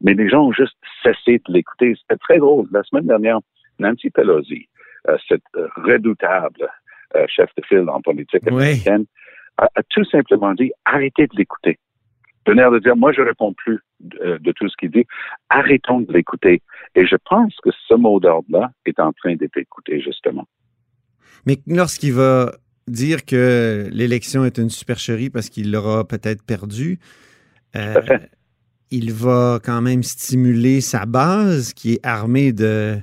Mais 0.00 0.14
les 0.14 0.28
gens 0.28 0.44
ont 0.46 0.52
juste 0.52 0.76
cessé 1.02 1.38
de 1.48 1.52
l'écouter. 1.52 1.96
C'était 2.00 2.18
très 2.20 2.38
drôle. 2.38 2.66
La 2.70 2.84
semaine 2.84 3.08
dernière, 3.08 3.40
Nancy 3.80 4.08
Pelosi, 4.10 4.68
euh, 5.08 5.16
cette 5.28 5.42
redoutable 5.74 6.68
euh, 7.16 7.24
chef 7.28 7.50
de 7.56 7.64
file 7.64 7.88
en 7.90 8.00
politique 8.02 8.42
Oui. 8.52 8.80
A, 9.58 9.68
a 9.74 9.82
tout 9.90 10.04
simplement 10.04 10.54
dit 10.54 10.70
arrêtez 10.84 11.26
de 11.26 11.36
l'écouter. 11.36 11.78
L'air 12.46 12.70
de 12.70 12.78
dire 12.78 12.96
moi 12.96 13.12
je 13.12 13.20
réponds 13.20 13.52
plus 13.52 13.78
de, 14.00 14.38
de 14.38 14.52
tout 14.52 14.68
ce 14.68 14.76
qu'il 14.78 14.90
dit. 14.90 15.04
Arrêtons 15.50 16.00
de 16.00 16.12
l'écouter. 16.12 16.62
Et 16.94 17.06
je 17.06 17.16
pense 17.28 17.54
que 17.62 17.70
ce 17.86 17.94
mot 17.94 18.18
d'ordre-là 18.20 18.70
est 18.86 18.98
en 19.00 19.12
train 19.12 19.34
d'être 19.36 19.58
écouté 19.58 20.00
justement. 20.00 20.46
Mais 21.46 21.58
lorsqu'il 21.66 22.14
va 22.14 22.52
dire 22.86 23.24
que 23.24 23.88
l'élection 23.92 24.44
est 24.44 24.58
une 24.58 24.70
supercherie 24.70 25.30
parce 25.30 25.50
qu'il 25.50 25.70
l'aura 25.70 26.06
peut-être 26.08 26.42
perdu, 26.42 26.98
euh, 27.76 28.00
il 28.90 29.12
va 29.12 29.60
quand 29.62 29.82
même 29.82 30.02
stimuler 30.02 30.80
sa 30.80 31.04
base 31.04 31.74
qui 31.74 31.94
est 31.94 32.06
armée 32.06 32.52
de, 32.52 32.98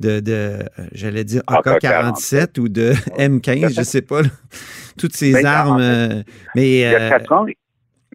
de, 0.00 0.20
de 0.20 0.32
euh, 0.32 0.62
j'allais 0.92 1.24
dire 1.24 1.42
AK-47 1.46 2.58
ou 2.58 2.68
de 2.68 2.92
M15, 3.18 3.74
je 3.76 3.82
sais 3.82 4.02
pas, 4.02 4.22
là. 4.22 4.28
toutes 4.98 5.14
ces 5.14 5.32
Mais, 5.32 5.44
armes. 5.44 5.80
euh, 5.80 6.22
mais 6.54 6.68
Il 6.70 6.76
y 6.80 6.84
a 6.84 7.00
euh, 7.02 7.08
quatre 7.10 7.32
ans, 7.32 7.46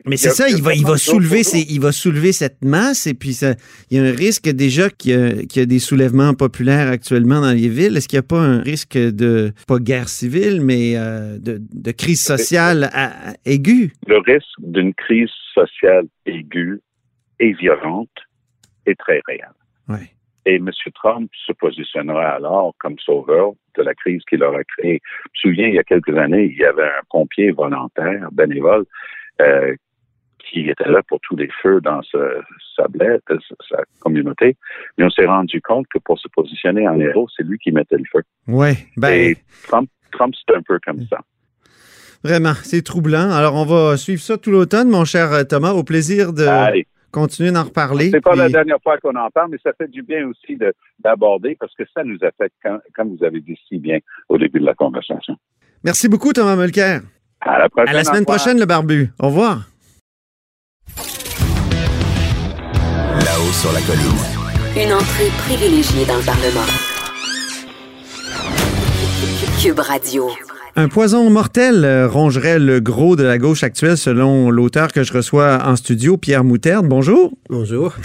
mais 0.08 0.18
c'est 0.18 0.30
ça, 0.30 0.48
il 0.50 0.62
va, 0.62 0.75
il 0.75 0.86
va 0.86 0.98
soulever, 0.98 1.42
ces- 1.44 1.65
il 1.68 1.80
va 1.82 1.92
soulever 1.92 2.32
cette 2.32 2.63
masse 2.63 3.08
et 3.08 3.15
puis 3.15 3.34
ça, 3.34 3.56
il 3.89 3.98
y 3.98 4.00
a 4.00 4.04
un 4.04 4.12
risque 4.12 4.48
déjà 4.50 4.89
qu'il 4.92 5.12
y, 5.12 5.13
a, 5.15 5.32
qu'il 5.48 5.62
y 5.62 5.63
a 5.63 5.65
des 5.65 5.80
soulèvements 5.80 6.36
populaires 6.36 6.89
actuellement 6.89 7.42
dans 7.42 7.51
les 7.54 7.70
villes. 7.70 7.98
Est-ce 7.98 8.08
qu'il 8.08 8.18
n'y 8.18 8.25
a 8.25 8.27
pas 8.27 8.39
un 8.42 8.62
risque 8.62 8.98
de, 8.98 9.51
pas 9.68 9.80
guerre 9.80 10.08
civile, 10.10 10.62
mais 10.62 10.94
euh, 10.96 11.39
de, 11.39 11.60
de 11.74 11.92
crise 11.92 12.22
sociale 12.22 12.84
à- 12.94 13.30
à- 13.32 13.34
aiguë? 13.46 13.94
le 14.06 14.18
risque 14.20 14.46
d'une 14.60 14.94
crise 14.94 15.30
sociale 15.56 16.06
aiguë 16.27 16.82
et 17.39 17.54
violente 17.54 18.10
est 18.86 19.00
très 19.00 19.22
réel. 19.27 19.50
Oui. 19.88 20.06
Et 20.46 20.56
M. 20.56 20.70
Trump 20.94 21.30
se 21.46 21.54
positionnera 21.54 22.36
alors 22.36 22.74
comme 22.80 22.98
sauveur 23.00 23.54
de 23.75 23.84
la 23.84 23.94
crise 23.94 24.22
qu'il 24.30 24.44
aura 24.44 24.64
créée. 24.64 25.02
Je 25.34 25.48
me 25.48 25.52
souviens, 25.52 25.68
il 25.68 25.75
y 25.75 25.80
a 25.80 25.84
quelques 25.84 26.16
années, 26.16 26.46
il 26.46 26.58
y 26.58 26.66
avait 26.66 26.84
un 26.84 27.04
pompier 27.10 27.52
volontaire, 27.52 28.30
bénévole, 28.32 28.86
euh, 29.42 29.75
qui 30.40 30.70
était 30.70 30.90
là 30.90 31.02
pour 31.08 31.20
tous 31.22 31.36
les 31.36 31.50
feux 31.62 31.82
dans 31.82 32.02
sa 32.04 32.88
blette, 32.88 33.24
sa 33.70 33.78
communauté. 34.00 34.56
Mais 34.98 35.06
on 35.06 35.10
s'est 35.10 35.25
rendu 35.25 35.62
compte 35.62 35.88
que 35.92 36.00
pour 36.00 36.20
se 36.20 36.28
positionner 36.28 36.88
en 36.88 37.00
héros, 37.00 37.28
c'est 37.36 37.44
lui 37.44 37.58
qui 37.58 37.72
mettait 37.72 37.98
le 37.98 38.06
feu. 38.12 38.22
Ouais, 38.48 38.75
ben... 38.98 39.10
Et 39.10 39.38
Trump, 39.68 39.90
Trump 40.12 40.36
c'est 40.36 40.56
un 40.56 40.62
peu 40.62 40.80
comme 40.86 41.02
ça. 41.08 41.20
Vraiment, 42.24 42.54
c'est 42.64 42.84
troublant. 42.84 43.32
Alors, 43.32 43.56
on 43.56 43.66
va 43.66 43.98
suivre 43.98 44.22
ça 44.22 44.38
tout 44.38 44.52
l'automne, 44.52 44.90
mon 44.90 45.06
cher 45.06 45.48
Thomas. 45.48 45.72
Au 45.72 45.84
plaisir 45.84 46.34
de 46.34 46.46
continuer 47.16 47.52
d'en 47.52 47.64
reparler. 47.64 48.10
C'est 48.12 48.22
pas 48.22 48.36
la 48.36 48.50
dernière 48.50 48.82
fois 48.84 48.98
qu'on 48.98 49.16
en 49.16 49.30
parle, 49.30 49.52
mais 49.52 49.58
ça 49.64 49.72
fait 49.78 49.88
du 49.88 50.04
bien 50.04 50.28
aussi 50.28 50.58
d'aborder 51.00 51.56
parce 51.58 51.74
que 51.74 51.84
ça 51.94 52.04
nous 52.04 52.18
affecte, 52.22 52.56
comme 52.94 53.16
vous 53.16 53.24
avez 53.24 53.40
dit 53.40 53.58
si 53.68 53.80
bien 53.80 54.00
au 54.28 54.38
début 54.38 54.60
de 54.60 54.66
la 54.66 54.74
conversation. 54.74 55.38
Merci 55.84 56.10
beaucoup, 56.10 56.34
Thomas 56.34 56.58
Mulcair. 56.58 57.02
À 57.40 57.60
la 57.60 57.70
prochaine. 57.70 57.90
À 57.90 57.94
la 57.94 58.04
semaine 58.04 58.26
prochaine, 58.26 58.60
le 58.60 58.66
barbu. 58.66 59.12
Au 59.20 59.28
revoir. 59.28 59.56
Là-haut 63.28 63.54
sur 63.62 63.72
la 63.72 63.82
colline. 63.88 64.20
Une 64.76 64.94
entrée 64.94 65.32
privilégiée 65.46 66.06
dans 66.06 66.18
le 66.18 66.26
Parlement. 66.26 66.70
Cube 69.62 69.80
Radio. 69.80 70.30
Un 70.77 70.89
poison 70.89 71.29
mortel 71.29 71.86
euh, 71.86 72.05
rongerait 72.05 72.60
le 72.60 72.82
gros 72.82 73.15
de 73.15 73.24
la 73.24 73.38
gauche 73.38 73.63
actuelle, 73.63 73.98
selon 73.98 74.50
l'auteur 74.50 74.91
que 74.91 75.03
je 75.03 75.13
reçois 75.13 75.65
en 75.65 75.77
studio, 75.77 76.17
Pierre 76.17 76.44
Moutarde. 76.44 76.86
Bonjour. 76.86 77.32
Bonjour. 77.50 77.96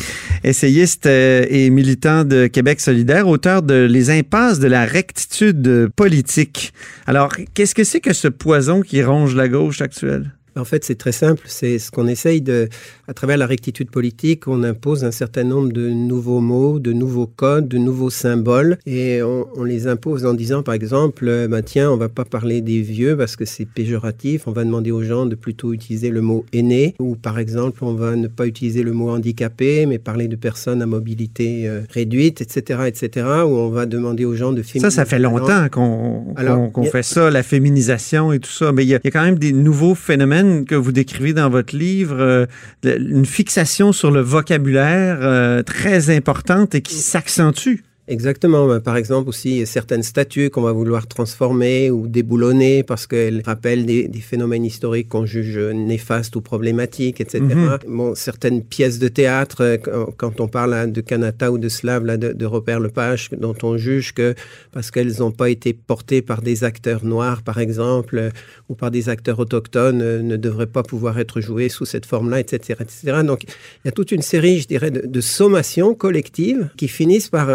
Essayiste 0.44 1.06
euh, 1.06 1.44
et 1.50 1.68
militant 1.68 2.22
de 2.24 2.46
Québec 2.46 2.80
solidaire, 2.80 3.26
auteur 3.26 3.62
de 3.62 3.88
Les 3.90 4.10
impasses 4.10 4.60
de 4.60 4.68
la 4.68 4.84
rectitude 4.84 5.88
politique. 5.96 6.72
Alors, 7.08 7.32
qu'est-ce 7.54 7.74
que 7.74 7.82
c'est 7.82 8.00
que 8.00 8.12
ce 8.12 8.28
poison 8.28 8.82
qui 8.82 9.02
ronge 9.02 9.34
la 9.34 9.48
gauche 9.48 9.80
actuelle? 9.80 10.30
En 10.60 10.64
fait, 10.64 10.84
c'est 10.84 10.96
très 10.96 11.12
simple. 11.12 11.42
C'est 11.46 11.78
ce 11.78 11.90
qu'on 11.90 12.06
essaye 12.06 12.42
de, 12.42 12.68
à 13.08 13.14
travers 13.14 13.36
la 13.36 13.46
rectitude 13.46 13.90
politique, 13.90 14.46
on 14.46 14.62
impose 14.62 15.04
un 15.04 15.10
certain 15.10 15.44
nombre 15.44 15.72
de 15.72 15.88
nouveaux 15.88 16.40
mots, 16.40 16.78
de 16.78 16.92
nouveaux 16.92 17.26
codes, 17.26 17.66
de 17.68 17.78
nouveaux 17.78 18.10
symboles, 18.10 18.78
et 18.86 19.22
on, 19.22 19.64
les 19.64 19.86
impose 19.86 20.24
en 20.26 20.34
disant, 20.34 20.62
par 20.62 20.74
exemple, 20.74 21.26
euh, 21.28 21.48
bah, 21.48 21.62
tiens, 21.62 21.90
on 21.90 21.96
va 21.96 22.08
pas 22.08 22.24
parler 22.24 22.60
des 22.60 22.80
vieux 22.80 23.16
parce 23.16 23.36
que 23.36 23.44
c'est 23.44 23.66
péjoratif. 23.66 24.46
On 24.46 24.52
va 24.52 24.64
demander 24.64 24.90
aux 24.90 25.02
gens 25.02 25.26
de 25.26 25.34
plutôt 25.34 25.72
utiliser 25.72 26.10
le 26.10 26.20
mot 26.20 26.44
aîné, 26.52 26.94
ou 26.98 27.16
par 27.16 27.38
exemple, 27.38 27.84
on 27.84 27.94
va 27.94 28.16
ne 28.16 28.26
pas 28.26 28.46
utiliser 28.46 28.82
le 28.82 28.92
mot 28.92 29.10
handicapé, 29.10 29.86
mais 29.86 29.98
parler 29.98 30.28
de 30.28 30.36
personnes 30.36 30.82
à 30.82 30.86
mobilité 30.86 31.68
euh, 31.68 31.80
réduite, 31.90 32.40
etc., 32.40 32.82
etc. 32.86 33.26
Ou 33.44 33.50
on 33.50 33.70
va 33.70 33.86
demander 33.86 34.24
aux 34.24 34.34
gens 34.34 34.52
de 34.52 34.62
féminiser. 34.62 34.90
Ça, 34.90 34.90
ça 34.90 35.04
fait 35.04 35.18
longtemps 35.18 35.68
qu'on 35.70 36.84
fait 36.84 37.02
ça, 37.02 37.30
la 37.30 37.42
féminisation 37.42 38.32
et 38.32 38.40
tout 38.40 38.50
ça. 38.50 38.72
Mais 38.72 38.84
il 38.84 38.88
y, 38.88 38.94
a 38.94 39.00
quand 39.00 39.22
même 39.22 39.38
des 39.38 39.52
nouveaux 39.52 39.94
phénomènes 39.94 40.49
que 40.66 40.74
vous 40.74 40.92
décrivez 40.92 41.32
dans 41.32 41.50
votre 41.50 41.76
livre, 41.76 42.16
euh, 42.18 42.46
une 42.84 43.26
fixation 43.26 43.92
sur 43.92 44.10
le 44.10 44.20
vocabulaire 44.20 45.18
euh, 45.20 45.62
très 45.62 46.14
importante 46.14 46.74
et 46.74 46.82
qui 46.82 46.96
s'accentue. 46.96 47.76
Exactement. 48.10 48.66
Ben, 48.66 48.80
par 48.80 48.96
exemple, 48.96 49.28
aussi, 49.28 49.64
certaines 49.66 50.02
statues 50.02 50.50
qu'on 50.50 50.62
va 50.62 50.72
vouloir 50.72 51.06
transformer 51.06 51.92
ou 51.92 52.08
déboulonner 52.08 52.82
parce 52.82 53.06
qu'elles 53.06 53.40
rappellent 53.46 53.86
des, 53.86 54.10
phénomènes 54.20 54.64
historiques 54.64 55.08
qu'on 55.08 55.26
juge 55.26 55.56
néfastes 55.58 56.34
ou 56.34 56.40
problématiques, 56.40 57.20
etc. 57.20 57.40
Mhm. 57.40 57.78
Bon, 57.86 58.14
certaines 58.16 58.64
pièces 58.64 58.98
de 58.98 59.06
théâtre, 59.06 59.62
euh, 59.62 60.06
quand 60.16 60.40
on 60.40 60.48
parle 60.48 60.74
hein, 60.74 60.88
de 60.88 61.00
Kanata 61.00 61.52
ou 61.52 61.58
de 61.58 61.68
Slav, 61.68 62.04
là, 62.04 62.16
de, 62.16 62.32
de 62.32 62.46
Robert 62.46 62.80
Lepage, 62.80 63.30
dont 63.30 63.54
on 63.62 63.76
juge 63.76 64.12
que 64.12 64.34
parce 64.72 64.90
qu'elles 64.90 65.18
n'ont 65.20 65.30
pas 65.30 65.48
été 65.48 65.72
portées 65.72 66.20
par 66.20 66.42
des 66.42 66.64
acteurs 66.64 67.04
noirs, 67.04 67.42
par 67.42 67.58
exemple, 67.60 68.18
euh, 68.18 68.30
ou 68.68 68.74
par 68.74 68.90
des 68.90 69.08
acteurs 69.08 69.38
autochtones, 69.38 70.02
euh, 70.02 70.20
ne 70.20 70.36
devraient 70.36 70.66
pas 70.66 70.82
pouvoir 70.82 71.20
être 71.20 71.40
jouées 71.40 71.68
sous 71.68 71.84
cette 71.84 72.06
forme-là, 72.06 72.40
etc., 72.40 72.80
etc. 72.80 73.22
Donc, 73.24 73.44
il 73.44 73.86
y 73.86 73.88
a 73.88 73.92
toute 73.92 74.10
une 74.10 74.22
série, 74.22 74.58
je 74.58 74.66
dirais, 74.66 74.90
de, 74.90 75.20
sommations 75.20 75.94
collectives 75.94 76.70
qui 76.76 76.88
finissent 76.88 77.28
par 77.28 77.50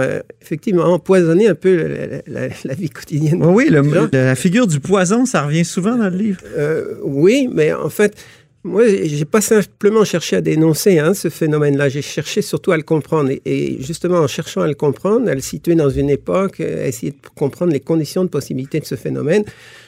effectivement 0.45 0.83
empoisonner 0.83 1.47
un 1.47 1.55
peu 1.55 2.21
la, 2.27 2.73
vie 2.73 2.89
quotidienne. 2.89 3.43
Oui, 3.43 3.69
la 3.69 4.35
figure 4.35 4.67
du 4.67 4.79
poison, 4.79 5.25
ça 5.25 5.43
revient 5.43 5.65
souvent 5.65 5.95
dans 5.95 6.09
le 6.09 6.17
livre. 6.17 6.41
Euh, 6.57 6.95
oui, 7.03 7.49
mais 7.51 7.73
en 7.73 7.89
fait, 7.89 8.15
moi, 8.65 8.83
j'ai 8.87 9.25
pas 9.25 9.41
simplement 9.41 10.03
cherché 10.03 10.35
à 10.37 10.41
dénoncer 10.41 10.97
hein, 10.97 11.13
ce 11.13 11.29
phénomène-là, 11.29 11.87
j'ai 11.87 12.01
cherché 12.01 12.41
surtout 12.41 12.71
à 12.71 12.77
le 12.77 12.83
comprendre. 12.83 13.29
Et, 13.45 13.77
justement, 13.79 14.17
en 14.17 14.27
cherchant 14.27 14.61
à 14.61 14.67
le 14.67 14.73
comprendre, 14.73 15.29
à 15.29 15.35
le 15.35 15.41
situer 15.41 15.75
dans 15.75 15.91
une 15.91 16.09
époque, 16.09 16.59
à 16.61 16.87
essayer 16.87 17.11
de 17.11 17.17
comprendre 17.35 17.71
les 17.71 17.79
conditions 17.79 18.23
de 18.23 18.29
possibilité 18.29 18.79
de 18.79 18.85
ce 18.85 18.95
phénomène, 18.95 19.43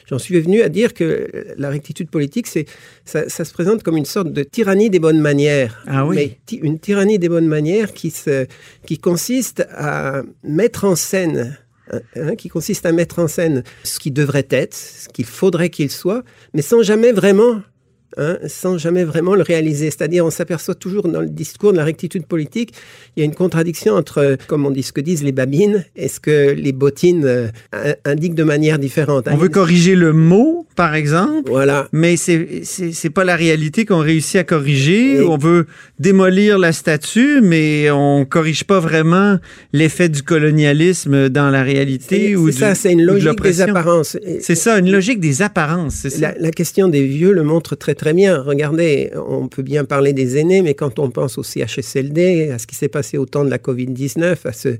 j'en 0.08 0.18
suis 0.18 0.40
venu 0.40 0.62
à 0.62 0.68
dire 0.68 0.94
que 0.94 1.28
la 1.56 1.70
rectitude 1.70 2.10
politique, 2.10 2.46
c'est 2.46 2.66
ça, 3.04 3.28
se 3.28 3.52
présente 3.52 3.82
comme 3.82 3.96
une 3.96 4.04
sorte 4.04 4.32
de 4.32 4.42
tyrannie 4.42 4.90
des 4.90 4.98
bonnes 4.98 5.20
manières. 5.20 5.82
Ah 5.86 6.06
oui. 6.06 6.16
Mais 6.50 6.58
une 6.58 6.78
tyrannie 6.78 7.18
des 7.18 7.28
bonnes 7.28 7.46
manières 7.46 7.92
qui, 7.92 8.10
se, 8.10 8.46
qui 8.86 8.98
consiste 8.98 9.66
à 9.70 10.22
mettre 10.42 10.84
en 10.84 10.96
scène 10.96 11.56
hein, 11.92 12.00
hein, 12.16 12.36
qui 12.36 12.48
consiste 12.48 12.86
à 12.86 12.92
mettre 12.92 13.18
en 13.18 13.28
scène 13.28 13.62
ce 13.84 13.98
qui 13.98 14.10
devrait 14.10 14.48
être, 14.50 14.74
ce 14.74 15.08
qu'il 15.08 15.26
faudrait 15.26 15.70
qu'il 15.70 15.90
soit, 15.90 16.24
mais 16.54 16.62
sans 16.62 16.82
jamais 16.82 17.12
vraiment 17.12 17.62
Hein, 18.16 18.38
sans 18.46 18.78
jamais 18.78 19.04
vraiment 19.04 19.34
le 19.34 19.42
réaliser. 19.42 19.90
C'est-à-dire, 19.90 20.24
on 20.24 20.30
s'aperçoit 20.30 20.74
toujours 20.74 21.08
dans 21.08 21.20
le 21.20 21.28
discours 21.28 21.72
de 21.72 21.76
la 21.76 21.84
rectitude 21.84 22.24
politique, 22.24 22.72
il 23.14 23.20
y 23.20 23.22
a 23.22 23.26
une 23.26 23.34
contradiction 23.34 23.94
entre, 23.94 24.38
comme 24.46 24.64
on 24.64 24.70
dit, 24.70 24.82
ce 24.82 24.92
que 24.92 25.02
disent 25.02 25.22
les 25.22 25.30
babines 25.30 25.84
et 25.94 26.08
ce 26.08 26.18
que 26.18 26.52
les 26.52 26.72
bottines 26.72 27.26
euh, 27.26 27.48
indiquent 28.06 28.34
de 28.34 28.44
manière 28.44 28.78
différente. 28.78 29.28
On 29.30 29.36
veut 29.36 29.50
corriger 29.50 29.94
le 29.94 30.14
mot, 30.14 30.66
par 30.74 30.94
exemple, 30.94 31.50
voilà. 31.50 31.86
mais 31.92 32.16
c'est 32.16 32.62
c'est 32.64 33.10
pas 33.10 33.24
la 33.24 33.36
réalité 33.36 33.84
qu'on 33.84 33.98
réussit 33.98 34.36
à 34.36 34.44
corriger. 34.44 35.20
On 35.20 35.36
veut 35.36 35.66
démolir 35.98 36.58
la 36.58 36.72
statue, 36.72 37.42
mais 37.42 37.90
on 37.90 38.24
corrige 38.24 38.64
pas 38.64 38.80
vraiment 38.80 39.38
l'effet 39.74 40.08
du 40.08 40.22
colonialisme 40.22 41.28
dans 41.28 41.50
la 41.50 41.62
réalité 41.62 42.36
ou 42.36 42.50
ça, 42.52 42.74
c'est 42.74 42.92
une 42.92 43.02
logique 43.04 43.42
des 43.42 43.60
apparences. 43.60 44.16
C'est 44.40 44.54
ça, 44.54 44.78
une 44.78 44.90
logique 44.90 45.20
des 45.20 45.42
apparences. 45.42 46.06
La, 46.18 46.34
la 46.38 46.50
question 46.50 46.88
des 46.88 47.04
vieux 47.04 47.32
le 47.32 47.42
montre 47.42 47.76
très 47.76 47.94
très 47.98 48.14
bien. 48.14 48.40
Regardez, 48.40 49.10
on 49.14 49.48
peut 49.48 49.62
bien 49.62 49.84
parler 49.84 50.14
des 50.14 50.38
aînés, 50.38 50.62
mais 50.62 50.74
quand 50.74 50.98
on 50.98 51.10
pense 51.10 51.36
au 51.36 51.42
CHSLD, 51.42 52.50
à 52.50 52.58
ce 52.58 52.66
qui 52.66 52.74
s'est 52.74 52.88
passé 52.88 53.18
au 53.18 53.26
temps 53.26 53.44
de 53.44 53.50
la 53.50 53.58
Covid-19, 53.58 54.46
à 54.46 54.52
ce, 54.52 54.78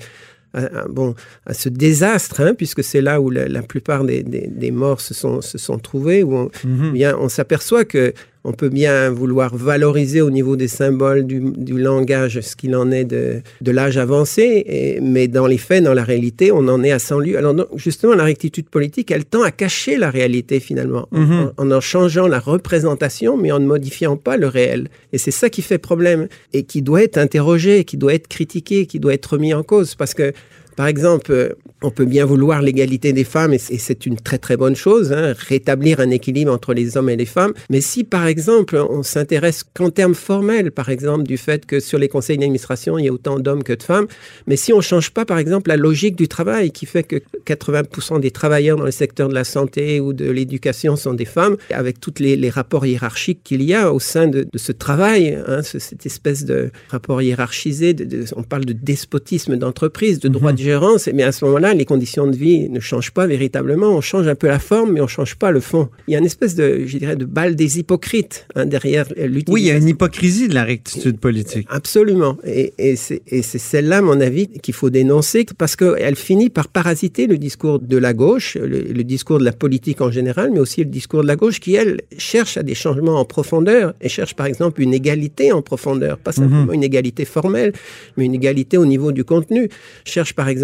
bon, 0.89 1.15
à 1.45 1.55
ce 1.55 1.69
désastre, 1.69 2.41
hein, 2.41 2.55
puisque 2.55 2.83
c'est 2.83 3.03
là 3.03 3.21
où 3.21 3.31
la, 3.31 3.63
plupart 3.63 4.05
des, 4.05 4.23
des, 4.23 4.71
morts 4.71 5.01
se 5.01 5.15
sont, 5.15 5.41
se 5.41 5.59
sont 5.59 5.79
trouvés, 5.79 6.23
où 6.23 6.35
on, 6.35 6.51
mhm. 6.65 6.93
bien, 6.93 7.17
on 7.19 7.29
s'aperçoit 7.29 7.85
que 7.85 8.15
on 8.45 8.53
peut 8.53 8.69
bien 8.69 9.11
vouloir 9.11 9.55
valoriser 9.55 10.21
au 10.21 10.31
niveau 10.31 10.57
des 10.57 10.69
symboles, 10.69 11.27
du, 11.27 11.79
langage, 11.79 12.41
ce 12.41 12.57
qu'il 12.57 12.75
en 12.77 12.91
est 12.91 13.05
de, 13.05 13.41
de 13.61 13.71
l'âge 13.71 13.99
avancé, 13.99 14.65
et, 14.67 15.01
mais 15.01 15.29
dans 15.29 15.47
les 15.47 15.59
faits, 15.59 15.85
dans 15.85 15.95
la 15.95 16.05
réalité, 16.05 16.53
on 16.53 16.69
en 16.69 16.83
est 16.83 16.93
à 16.93 16.99
100 16.99 17.19
lieues. 17.21 17.39
Alors 17.39 17.55
justement, 17.77 18.15
la 18.15 18.25
rectitude 18.25 18.69
politique, 18.69 19.11
elle 19.11 19.25
tend 19.25 19.43
à 19.43 19.51
cacher 19.51 19.97
la 19.97 20.11
réalité 20.11 20.61
finalement, 20.61 21.09
mhm. 21.13 21.53
en, 21.57 21.71
en, 21.71 21.81
changeant 21.81 22.27
la 22.27 22.39
représentation, 22.39 23.37
mais 23.37 23.53
en 23.53 23.59
ne 23.59 23.67
modifiant 23.67 24.17
pas 24.17 24.37
le 24.37 24.47
réel. 24.47 24.89
Et 25.13 25.19
c'est 25.19 25.31
ça 25.31 25.51
qui 25.51 25.63
fait 25.63 25.79
problème, 25.79 26.29
et 26.53 26.63
qui 26.63 26.83
doit 26.83 27.03
être 27.03 27.19
interrogé, 27.19 27.85
qui 27.85 27.97
doit 27.97 28.15
être 28.15 28.29
critiqué, 28.29 28.87
qui 28.87 29.01
doit 29.01 29.15
être 29.15 29.27
remis 29.27 29.55
en 29.55 29.63
cause, 29.63 29.95
parce 29.95 30.15
que 30.15 30.33
par 30.79 30.87
exemple, 30.87 31.33
euh, 31.33 31.49
on 31.83 31.91
peut 31.91 32.05
bien 32.05 32.25
vouloir 32.25 32.63
l'égalité 32.63 33.13
des 33.13 33.25
femmes 33.25 33.53
et 33.53 33.59
c'est 33.59 34.07
une 34.07 34.15
très 34.15 34.39
très 34.39 34.57
bonne 34.57 34.77
chose, 34.77 35.13
hein, 35.13 35.35
rétablir 35.37 35.99
un 35.99 36.11
équilibre 36.11 36.53
entre 36.53 36.73
les 36.73 36.97
hommes 36.97 37.09
et 37.09 37.17
les 37.17 37.27
femmes. 37.27 37.53
Mais 37.69 37.81
si 37.81 38.05
par 38.05 38.29
exemple 38.29 38.77
on 38.77 39.03
s'intéresse 39.03 39.65
qu'en 39.75 39.91
termes 39.91 40.15
formels, 40.15 40.71
par 40.71 40.89
exemple 40.89 41.25
du 41.25 41.37
fait 41.37 41.67
que 41.67 41.81
sur 41.81 41.99
les 41.99 42.09
conseils 42.09 42.39
d'administration 42.39 42.97
il 42.97 43.07
y 43.07 43.09
a 43.09 43.13
autant 43.13 43.41
d'hommes 43.41 43.65
que 43.65 43.73
de 43.73 43.83
femmes, 43.83 44.07
mais 44.47 44.55
si 44.55 44.73
on 44.73 44.81
change 44.81 45.11
pas 45.11 45.25
par 45.25 45.39
exemple 45.39 45.69
la 45.69 45.77
logique 45.77 46.15
du 46.15 46.29
travail 46.29 46.71
qui 46.71 46.87
fait 46.87 47.03
que 47.03 47.17
80% 47.45 48.21
des 48.21 48.31
travailleurs 48.31 48.77
dans 48.77 48.85
le 48.85 48.93
secteur 48.93 49.29
de 49.29 49.35
la 49.35 49.45
santé 49.45 49.99
ou 49.99 50.13
de 50.13 50.31
l'éducation 50.31 50.95
sont 50.95 51.15
des 51.15 51.25
femmes, 51.25 51.57
avec 51.73 51.99
tous 51.99 52.15
les, 52.21 52.51
rapports 52.51 52.87
hiérarchiques 52.87 53.41
qu'il 53.43 53.63
y 53.63 53.75
a 53.75 53.93
au 53.93 53.99
sein 53.99 54.29
de, 54.29 54.47
ce 54.55 54.71
travail, 54.71 55.39
hein, 55.47 55.63
cette 55.63 56.07
espèce 56.07 56.45
de 56.45 56.71
rapport 56.89 57.21
hiérarchisé, 57.21 57.97
on 58.37 58.45
parle 58.45 58.65
de 58.65 58.73
despotisme 58.73 59.57
d'entreprise, 59.57 60.21
de 60.21 60.29
droit 60.29 60.53
de 60.53 60.68
mais 61.15 61.23
à 61.23 61.33
ce 61.33 61.45
moment-là, 61.45 61.75
les 61.75 61.85
conditions 61.85 62.27
de 62.27 62.37
vie 62.37 62.69
ne 62.69 62.81
changent 62.81 63.13
pas 63.13 63.27
véritablement. 63.27 63.89
On 63.89 64.01
change 64.01 64.27
un 64.29 64.35
peu 64.35 64.49
la 64.49 64.59
forme, 64.59 64.93
mais 64.93 65.01
on 65.01 65.07
change 65.07 65.37
pas 65.37 65.51
le 65.51 65.61
fond. 65.61 65.89
Il 66.07 66.13
y 66.13 66.17
a 66.17 66.19
une 66.19 66.27
espèce 66.27 66.55
de, 66.55 66.85
je 66.87 66.99
dirais, 66.99 67.17
de 67.17 67.25
balle 67.25 67.55
des 67.55 67.79
hypocrites 67.79 68.47
hein, 68.55 68.67
derrière 68.67 69.07
l'utilisation. 69.17 69.53
Oui, 69.53 69.63
il 69.63 69.67
y 69.67 69.71
a 69.71 69.77
une 69.77 69.89
hypocrisie 69.89 70.49
de 70.49 70.55
la 70.55 70.65
rectitude 70.65 71.19
politique. 71.19 71.67
Absolument. 71.71 72.37
Et, 72.45 72.73
et 72.79 72.97
c'est 72.97 73.23
celle-là, 73.59 73.99
à 73.99 74.03
mon 74.03 74.21
avis, 74.21 74.49
qu'il 74.49 74.75
faut 74.75 74.91
dénoncer 74.91 75.47
parce 75.57 75.77
qu'elle 75.77 76.17
finit 76.17 76.51
par 76.51 76.69
parasiter 76.69 77.27
le 77.27 77.39
discours 77.39 77.79
de 77.79 77.97
la 77.97 78.13
gauche, 78.13 78.57
le, 78.57 78.81
le 78.81 79.05
discours 79.05 79.39
de 79.39 79.45
la 79.45 79.53
politique 79.53 80.01
en 80.01 80.11
général, 80.11 80.51
mais 80.53 80.61
aussi 80.61 80.81
le 80.81 80.91
discours 80.91 81.23
de 81.23 81.27
la 81.27 81.37
gauche 81.37 81.61
qui, 81.61 81.75
elle, 81.75 82.01
cherche 82.17 82.57
à 82.57 82.63
des 82.63 82.75
changements 82.75 83.21
en 83.21 83.25
profondeur 83.25 83.95
et 84.01 84.09
cherche, 84.09 84.35
par 84.35 84.47
exemple, 84.47 84.83
une 84.83 84.95
égalité 84.95 85.53
en 85.53 85.63
profondeur, 85.63 86.19
pas 86.19 86.33
simplement 86.33 86.73
une 86.73 86.85
égalité 86.85 87.25
formelle, 87.25 87.73
mais 88.17 88.25
une 88.25 88.35
égalité 88.35 88.77
au 88.77 88.87
niveau 88.87 89.13
du 89.13 89.25
contenu. 89.25 89.69
Cherche, 90.05 90.35
par 90.35 90.49
exemple, 90.49 90.58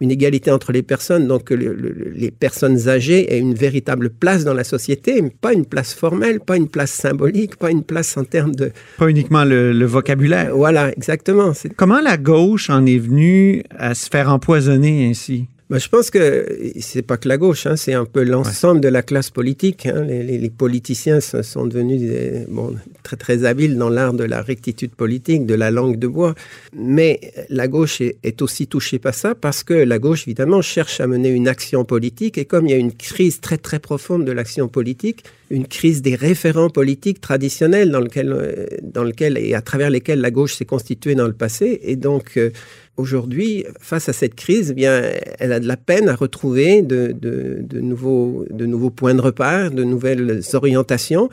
une 0.00 0.10
égalité 0.10 0.50
entre 0.50 0.72
les 0.72 0.82
personnes, 0.82 1.26
donc 1.26 1.44
que 1.44 1.54
le- 1.54 1.74
le- 1.74 2.12
les 2.14 2.30
personnes 2.30 2.88
âgées 2.88 3.32
aient 3.32 3.38
une 3.38 3.54
véritable 3.54 4.10
place 4.10 4.44
dans 4.44 4.54
la 4.54 4.64
société, 4.64 5.20
mais 5.22 5.30
pas 5.40 5.52
une 5.52 5.64
place 5.66 5.94
formelle, 5.94 6.40
pas 6.40 6.56
une 6.56 6.68
place 6.68 6.90
symbolique, 6.92 7.56
pas 7.56 7.70
une 7.70 7.82
place 7.84 8.16
en 8.16 8.24
termes 8.24 8.54
de... 8.54 8.70
Pas 8.98 9.08
uniquement 9.08 9.44
le, 9.44 9.72
le 9.72 9.86
vocabulaire. 9.86 10.54
Voilà, 10.56 10.90
exactement. 10.92 11.52
Comment 11.76 12.00
la 12.00 12.16
gauche 12.16 12.70
en 12.70 12.84
est 12.86 12.98
venue 12.98 13.62
à 13.70 13.94
se 13.94 14.08
faire 14.08 14.30
empoisonner 14.30 15.08
ainsi? 15.08 15.46
Ben, 15.70 15.78
je 15.78 15.88
pense 15.90 16.08
que 16.10 16.46
c'est 16.80 17.02
pas 17.02 17.18
que 17.18 17.28
la 17.28 17.36
gauche, 17.36 17.66
hein, 17.66 17.76
c'est 17.76 17.92
un 17.92 18.06
peu 18.06 18.22
l'ensemble 18.22 18.80
de 18.80 18.88
la 18.88 19.02
classe 19.02 19.28
politique. 19.28 19.84
hein. 19.84 20.02
Les, 20.08 20.22
les- 20.22 20.38
les 20.38 20.48
politiciens 20.48 21.20
sont 21.20 21.66
devenus 21.66 22.00
des- 22.00 22.46
bon, 22.48 22.74
très 23.02 23.16
très 23.18 23.44
habiles 23.44 23.76
dans 23.76 23.90
l'art 23.90 24.14
de 24.14 24.24
la 24.24 24.40
rectitude 24.40 24.92
politique, 24.92 25.44
de 25.44 25.52
la 25.54 25.70
langue 25.70 25.98
de 25.98 26.06
bois. 26.06 26.34
Mais 26.74 27.20
la 27.50 27.68
gauche 27.68 28.00
est, 28.00 28.16
est 28.22 28.40
aussi 28.40 28.66
touchée 28.66 28.98
par 28.98 29.12
ça 29.12 29.34
parce 29.34 29.62
que 29.62 29.74
la 29.74 29.98
gauche, 29.98 30.22
évidemment, 30.26 30.62
cherche 30.62 31.00
à 31.02 31.06
mener 31.06 31.28
une 31.28 31.48
action 31.48 31.84
politique. 31.84 32.38
Et 32.38 32.46
comme 32.46 32.64
il 32.66 32.70
y 32.70 32.74
a 32.74 32.78
une 32.78 32.94
crise 32.94 33.40
très 33.42 33.58
très 33.58 33.78
profonde 33.78 34.24
de 34.24 34.32
l'action 34.32 34.68
politique, 34.68 35.22
une 35.50 35.66
crise 35.66 36.00
des 36.00 36.14
référents 36.14 36.70
politiques 36.70 37.20
traditionnels 37.20 37.90
dans 37.90 38.00
lequel, 38.00 38.32
euh, 38.32 38.66
dans 38.82 39.04
lequel 39.04 39.36
et 39.36 39.52
à 39.54 39.60
travers 39.60 39.90
lesquels 39.90 40.20
la 40.22 40.30
gauche 40.30 40.54
s'est 40.54 40.64
constituée 40.64 41.14
dans 41.14 41.26
le 41.26 41.34
passé. 41.34 41.78
Et 41.82 41.96
donc, 41.96 42.38
euh, 42.38 42.48
aujourd'hui, 42.98 43.64
face 43.80 44.08
à 44.08 44.12
cette 44.12 44.34
crise, 44.34 44.70
eh 44.72 44.74
bien, 44.74 45.02
elle 45.38 45.52
a 45.52 45.60
de 45.60 45.66
la 45.66 45.76
peine 45.76 46.08
à 46.08 46.14
retrouver 46.14 46.82
de, 46.82 47.14
de, 47.18 47.58
de 47.62 47.80
nouveaux, 47.80 48.44
de 48.50 48.66
nouveaux 48.66 48.90
points 48.90 49.14
de 49.14 49.20
repère, 49.22 49.70
de 49.70 49.84
nouvelles 49.84 50.42
orientations. 50.52 51.30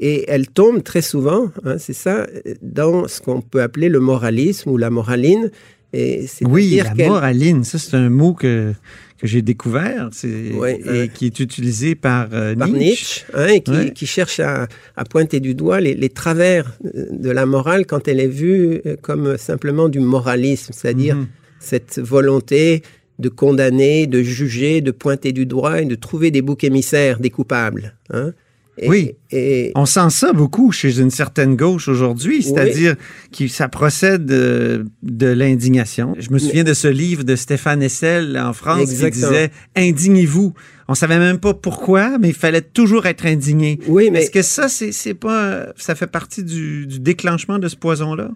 Et 0.00 0.24
elle 0.28 0.46
tombe 0.46 0.82
très 0.82 1.02
souvent, 1.02 1.50
hein, 1.64 1.76
c'est 1.78 1.92
ça, 1.92 2.26
dans 2.62 3.08
ce 3.08 3.20
qu'on 3.20 3.40
peut 3.40 3.60
appeler 3.60 3.88
le 3.88 4.00
moralisme 4.00 4.70
ou 4.70 4.76
la 4.76 4.90
moraline. 4.90 5.50
Et 5.92 6.26
Oui, 6.42 6.80
la 6.82 6.94
moraline, 6.94 7.64
ça 7.64 7.78
c'est 7.78 7.96
un 7.96 8.10
mot 8.10 8.32
que, 8.32 8.72
que 9.18 9.26
j'ai 9.26 9.42
découvert 9.42 10.08
c'est- 10.12 10.52
Ouais, 10.52 10.80
et 10.84 10.88
euh, 10.88 11.06
qui 11.08 11.26
est 11.26 11.40
utilisé 11.40 11.94
par, 11.94 12.28
euh, 12.32 12.54
par 12.54 12.68
Nietzsche. 12.68 12.78
Nietzsche, 12.78 13.24
hein, 13.34 13.46
et 13.48 13.60
qui, 13.60 13.70
Ouais. 13.72 13.92
qui 13.92 14.06
cherche 14.06 14.38
à, 14.40 14.68
à 14.96 15.04
pointer 15.04 15.40
du 15.40 15.54
doigt 15.54 15.80
les, 15.80 15.94
les 15.94 16.08
travers 16.08 16.78
de 16.84 17.30
la 17.30 17.44
morale 17.46 17.84
quand 17.86 18.06
elle 18.08 18.20
est 18.20 18.28
vue 18.28 18.80
euh, 18.86 18.96
comme 19.02 19.36
simplement 19.36 19.88
du 19.88 20.00
moralisme, 20.00 20.72
c'est-à 20.72 20.92
dire 20.92 21.16
Mhm. 21.16 21.26
cette 21.58 21.98
volonté 21.98 22.82
de 23.18 23.28
condamner, 23.28 24.06
de 24.06 24.22
juger, 24.22 24.80
de 24.80 24.92
pointer 24.92 25.32
du 25.32 25.44
doigt 25.46 25.82
et 25.82 25.84
de 25.84 25.96
trouver 25.96 26.30
des 26.30 26.40
boucs 26.42 26.62
émissaires, 26.62 27.18
des 27.18 27.30
coupables. 27.30 27.94
hein. 28.10 28.32
Et- 28.80 28.88
Oui. 28.88 29.12
Et, 29.30 29.72
On 29.74 29.86
sent 29.86 30.10
ça 30.10 30.32
beaucoup 30.32 30.72
chez 30.72 31.00
une 31.00 31.10
certaine 31.10 31.56
gauche 31.56 31.88
aujourd'hui, 31.88 32.42
c'est-à-dire 32.42 32.94
que 33.36 33.46
ça 33.48 33.68
procède 33.68 34.30
euh, 34.30 34.84
de 35.02 35.26
l'indignation. 35.26 36.14
Je 36.18 36.30
me 36.30 36.38
souviens 36.38 36.64
de 36.64 36.74
ce 36.74 36.88
livre 36.88 37.24
de 37.24 37.36
Stéphane 37.36 37.82
Hessel 37.82 38.38
en 38.38 38.52
France 38.52 38.80
Exactement. 38.80 39.28
qui 39.28 39.34
disait 39.34 39.50
Indignez-vous. 39.76 40.54
On 40.90 40.94
savait 40.94 41.18
même 41.18 41.38
pas 41.38 41.52
pourquoi, 41.52 42.16
mais 42.18 42.28
il 42.28 42.34
fallait 42.34 42.62
toujours 42.62 43.04
être 43.04 43.26
indigné. 43.26 43.78
oui, 43.88 44.10
mais 44.10 44.22
Est-ce 44.22 44.30
que 44.30 44.40
ça, 44.40 44.68
c'est 44.68 45.14
pas, 45.14 45.66
ça 45.76 45.94
fait 45.94 46.06
partie 46.06 46.42
du, 46.42 46.86
du 46.86 46.98
déclenchement 46.98 47.58
de 47.58 47.68
ce 47.68 47.76
poison-là? 47.76 48.30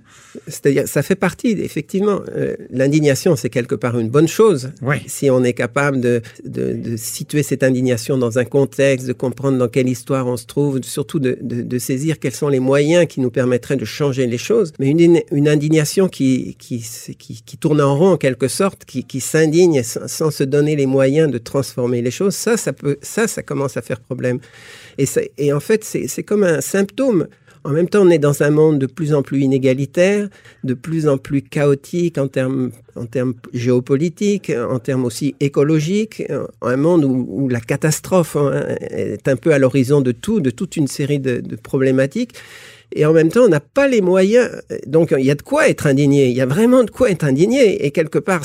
c'est-à-dire, 0.48 0.86
ça 0.86 1.02
fait 1.02 1.14
partie, 1.14 1.48
effectivement, 1.48 2.20
euh, 2.36 2.54
l'indignation, 2.70 3.36
c'est 3.36 3.48
quelque 3.48 3.74
part 3.74 3.98
une 3.98 4.10
bonne 4.10 4.28
chose. 4.28 4.70
Oui. 4.82 4.96
Si 5.06 5.30
on 5.30 5.42
est 5.44 5.54
capable 5.54 6.00
de, 6.00 6.20
de, 6.44 6.74
de 6.74 6.96
situer 6.96 7.42
cette 7.42 7.62
indignation 7.62 8.18
dans 8.18 8.38
un 8.38 8.44
contexte, 8.44 9.06
de 9.06 9.12
comprendre 9.14 9.56
dans 9.56 9.68
quelle 9.68 9.88
histoire 9.88 10.26
on 10.26 10.36
se 10.36 10.46
trouve, 10.46 10.82
surtout 10.82 11.20
de, 11.20 11.38
de, 11.40 11.62
de 11.62 11.78
saisir 11.78 12.18
quels 12.18 12.34
sont 12.34 12.48
les 12.48 12.60
moyens 12.60 13.06
qui 13.06 13.20
nous 13.20 13.30
permettraient 13.30 13.76
de 13.76 13.84
changer 13.86 14.26
les 14.26 14.38
choses. 14.38 14.72
Mais 14.78 14.90
une, 14.90 15.20
une 15.30 15.48
indignation 15.48 16.08
qui, 16.08 16.56
qui, 16.58 16.84
qui, 17.18 17.42
qui 17.42 17.56
tourne 17.56 17.80
en 17.80 17.96
rond 17.96 18.12
en 18.12 18.16
quelque 18.18 18.48
sorte, 18.48 18.84
qui, 18.84 19.04
qui 19.04 19.20
s'indigne 19.20 19.82
sans, 19.82 20.06
sans 20.06 20.30
se 20.30 20.44
donner 20.44 20.76
les 20.76 20.86
moyens 20.86 21.30
de 21.30 21.38
transformer 21.38 22.02
les 22.02 22.10
choses, 22.10 22.34
ça, 22.42 22.56
ça, 22.56 22.72
peut, 22.72 22.96
ça, 23.02 23.26
ça 23.28 23.42
commence 23.42 23.76
à 23.76 23.82
faire 23.82 24.00
problème. 24.00 24.38
Et, 24.98 25.06
ça- 25.06 25.20
et 25.38 25.52
en 25.52 25.60
fait, 25.60 25.84
c'est 25.84 26.22
comme 26.24 26.42
un 26.44 26.60
symptôme. 26.60 27.28
En 27.64 27.70
même 27.70 27.88
temps, 27.88 28.02
on 28.04 28.10
est 28.10 28.18
dans 28.18 28.42
un 28.42 28.50
monde 28.50 28.80
de 28.80 28.86
plus 28.86 29.14
en 29.14 29.22
plus 29.22 29.40
inégalitaire, 29.42 30.28
de 30.64 30.74
plus 30.74 31.06
en 31.06 31.16
plus 31.16 31.42
chaotique 31.42 32.18
en 32.18 32.26
termes, 32.26 32.72
en 32.96 33.06
termes 33.06 33.34
géopolitiques, 33.54 34.50
en 34.76 34.80
termes 34.80 35.04
aussi 35.04 35.36
écologiques, 35.38 36.24
un 36.60 36.76
monde 36.76 37.04
où, 37.04 37.48
la 37.48 37.60
catastrophe 37.60 38.34
hein, 38.34 38.50
est 38.80 39.28
un 39.28 39.36
peu 39.36 39.52
à 39.52 39.58
l'horizon 39.60 40.00
de 40.00 40.10
tout, 40.10 40.40
de 40.40 40.50
toute 40.50 40.76
une 40.76 40.88
série 40.88 41.20
de 41.20 41.56
problématiques. 41.56 42.34
Et 42.94 43.04
en 43.06 43.12
même 43.12 43.30
temps, 43.30 43.44
on 43.44 43.48
n'a 43.48 43.60
pas 43.60 43.88
les 43.88 44.00
moyens. 44.00 44.50
Donc, 44.86 45.14
il 45.18 45.24
y 45.24 45.30
a 45.30 45.34
de 45.34 45.42
quoi 45.42 45.68
être 45.68 45.86
indigné. 45.86 46.26
Il 46.28 46.36
y 46.36 46.40
a 46.40 46.46
vraiment 46.46 46.84
de 46.84 46.90
quoi 46.90 47.10
être 47.10 47.24
indigné. 47.24 47.84
Et 47.86 47.90
quelque 47.90 48.18
part, 48.18 48.42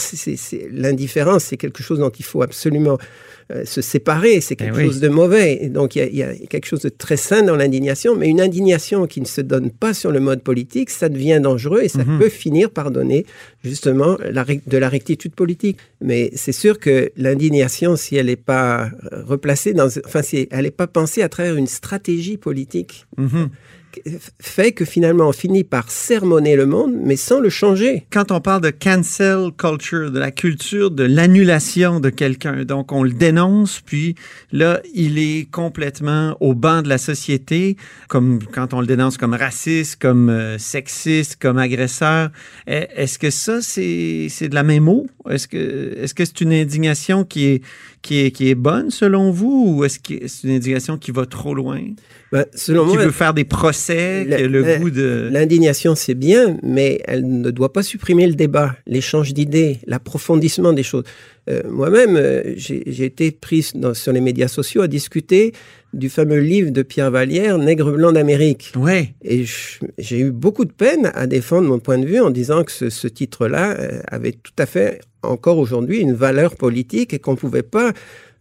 l'indifférence, 0.71 1.45
c'est 1.45 1.57
quelque 1.57 1.83
chose 1.83 1.99
dont 1.99 2.09
il 2.09 2.25
faut 2.25 2.41
absolument 2.41 2.97
euh, 3.51 3.63
se 3.63 3.81
séparer. 3.81 4.41
C'est 4.41 4.55
quelque 4.57 4.75
Eh 4.75 4.79
oui. 4.79 4.85
chose 4.87 4.99
de 4.99 5.07
mauvais. 5.07 5.59
Et 5.61 5.69
donc, 5.69 5.95
il 5.95 5.99
y, 5.99 6.01
a, 6.01 6.05
il 6.07 6.17
y 6.17 6.23
a 6.23 6.47
quelque 6.49 6.65
chose 6.65 6.81
de 6.81 6.89
très 6.89 7.15
sain 7.17 7.43
dans 7.43 7.55
l'indignation. 7.55 8.15
Mais 8.15 8.27
une 8.27 8.41
indignation 8.41 9.07
qui 9.07 9.21
ne 9.21 9.25
se 9.25 9.39
donne 9.41 9.71
pas 9.71 9.93
sur 9.93 10.11
le 10.11 10.19
mode 10.19 10.41
politique, 10.41 10.89
ça 10.89 11.07
devient 11.07 11.39
dangereux 11.41 11.81
et 11.83 11.87
ça 11.89 12.03
Mhm. 12.03 12.19
peut 12.19 12.29
finir 12.29 12.69
par 12.71 12.91
donner 12.91 13.25
justement 13.63 14.17
la, 14.29 14.43
de 14.45 14.77
la 14.77 14.89
rectitude 14.89 15.33
politique. 15.33 15.77
Mais 16.01 16.29
c'est 16.35 16.51
sûr 16.51 16.77
que 16.79 17.11
l'indignation, 17.15 17.95
si 17.95 18.17
elle 18.17 18.25
n'est 18.27 18.35
pas 18.35 18.89
euh, 19.13 19.23
replacée 19.25 19.73
dans, 19.73 19.87
enfin, 20.05 20.21
si 20.21 20.47
elle 20.51 20.63
n'est 20.63 20.71
pas 20.71 20.87
pensée 20.87 21.21
à 21.21 21.29
travers 21.29 21.55
une 21.55 21.67
stratégie 21.67 22.37
politique, 22.37 23.05
Mhm. 23.17 23.49
Fait 24.39 24.71
que 24.71 24.85
finalement 24.85 25.29
on 25.29 25.31
finit 25.33 25.63
par 25.63 25.89
sermonner 25.91 26.55
le 26.55 26.65
monde, 26.65 26.93
mais 27.03 27.15
sans 27.15 27.39
le 27.39 27.49
changer. 27.49 28.05
Quand 28.11 28.31
on 28.31 28.41
parle 28.41 28.61
de 28.61 28.69
cancel 28.69 29.51
culture, 29.57 30.11
de 30.11 30.19
la 30.19 30.31
culture 30.31 30.91
de 30.91 31.03
l'annulation 31.03 31.99
de 31.99 32.09
quelqu'un, 32.09 32.65
donc 32.65 32.91
on 32.91 33.03
le 33.03 33.11
dénonce, 33.11 33.81
puis 33.81 34.15
là, 34.51 34.81
il 34.93 35.19
est 35.19 35.49
complètement 35.49 36.35
au 36.39 36.53
banc 36.53 36.81
de 36.81 36.89
la 36.89 36.97
société, 36.97 37.77
comme 38.07 38.39
quand 38.51 38.73
on 38.73 38.81
le 38.81 38.87
dénonce 38.87 39.17
comme 39.17 39.33
raciste, 39.33 40.01
comme 40.01 40.29
euh, 40.29 40.57
sexiste, 40.57 41.37
comme 41.41 41.57
agresseur. 41.57 42.29
Eh, 42.67 42.87
Est-ce 42.95 43.19
que 43.19 43.29
ça, 43.29 43.61
c'est 43.61 44.27
c'est 44.29 44.49
de 44.49 44.55
la 44.55 44.63
même 44.63 44.87
eau? 44.87 45.07
Est-ce 45.29 45.47
que 45.47 45.97
est-ce 45.97 46.13
que 46.13 46.25
c'est 46.25 46.41
une 46.41 46.53
indignation 46.53 47.23
qui 47.23 47.45
est, 47.45 47.63
qui, 48.01 48.19
est, 48.19 48.31
qui 48.31 48.49
est 48.49 48.55
bonne 48.55 48.91
selon 48.91 49.31
vous, 49.31 49.75
ou 49.75 49.85
est-ce 49.85 49.99
que 49.99 50.27
c'est 50.27 50.47
une 50.47 50.55
indignation 50.55 50.97
qui 50.97 51.11
va 51.11 51.25
trop 51.25 51.53
loin? 51.53 51.81
Ben, 52.31 52.45
selon 52.53 52.85
qui 52.87 52.95
moi, 52.95 53.05
veut 53.05 53.11
faire 53.11 53.33
des 53.33 53.45
procès, 53.45 53.86
le 53.95 54.79
goût 54.79 54.89
de... 54.89 55.29
L'indignation, 55.31 55.95
c'est 55.95 56.13
bien, 56.15 56.57
mais 56.63 57.01
elle 57.05 57.27
ne 57.41 57.51
doit 57.51 57.73
pas 57.73 57.83
supprimer 57.83 58.27
le 58.27 58.33
débat, 58.33 58.75
l'échange 58.85 59.33
d'idées, 59.33 59.79
l'approfondissement 59.87 60.73
des 60.73 60.83
choses. 60.83 61.03
Euh, 61.49 61.61
Moi-même, 61.69 62.17
euh, 62.17 62.53
j'ai 62.57 63.05
été 63.05 63.31
pris 63.31 63.71
dans- 63.75 63.93
sur 63.93 64.11
les 64.11 64.19
médias 64.21 64.47
sociaux 64.49 64.81
à 64.81 64.87
discuter 64.87 65.53
du 65.93 66.09
fameux 66.09 66.39
livre 66.39 66.71
de 66.71 66.81
Pierre 66.81 67.09
Vallière, 67.11 67.57
Nègre 67.57 67.91
blanc 67.93 68.11
d'Amérique. 68.11 68.73
Ouais. 68.75 69.13
Et 69.23 69.45
j'ai 69.97 70.19
eu 70.19 70.31
beaucoup 70.31 70.65
de 70.65 70.73
peine 70.73 71.11
à 71.15 71.25
défendre 71.27 71.69
mon 71.69 71.79
point 71.79 71.97
de 71.97 72.05
vue 72.05 72.19
en 72.19 72.29
disant 72.29 72.63
que 72.63 72.71
ce, 72.73 72.89
ce 72.89 73.07
titre-là 73.07 73.77
euh, 73.79 74.01
avait 74.11 74.33
tout 74.33 74.51
à 74.59 74.65
fait, 74.65 74.99
encore 75.23 75.57
aujourd'hui, 75.57 75.99
une 75.99 76.13
valeur 76.13 76.55
politique 76.55 77.13
et 77.13 77.19
qu'on 77.19 77.31
ne 77.31 77.37
pouvait 77.37 77.63
pas, 77.63 77.93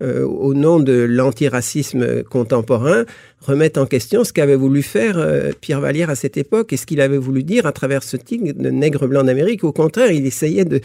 euh, 0.02 0.24
au 0.24 0.54
nom 0.54 0.78
de 0.80 0.92
l'antiracisme 0.92 2.22
contemporain, 2.24 3.04
remettre 3.40 3.80
en 3.80 3.86
question 3.86 4.24
ce 4.24 4.32
qu'avait 4.32 4.56
voulu 4.56 4.82
faire 4.82 5.16
euh, 5.18 5.52
Pierre 5.60 5.80
Vallière 5.80 6.10
à 6.10 6.14
cette 6.14 6.36
époque 6.36 6.72
et 6.72 6.76
ce 6.76 6.86
qu'il 6.86 7.00
avait 7.00 7.18
voulu 7.18 7.42
dire 7.44 7.66
à 7.66 7.72
travers 7.72 8.02
ce 8.02 8.16
titre 8.16 8.52
de 8.56 8.70
Nègre 8.70 9.06
blanc 9.06 9.24
d'Amérique. 9.24 9.64
Au 9.64 9.72
contraire, 9.72 10.10
il 10.10 10.26
essayait 10.26 10.64
de, 10.64 10.80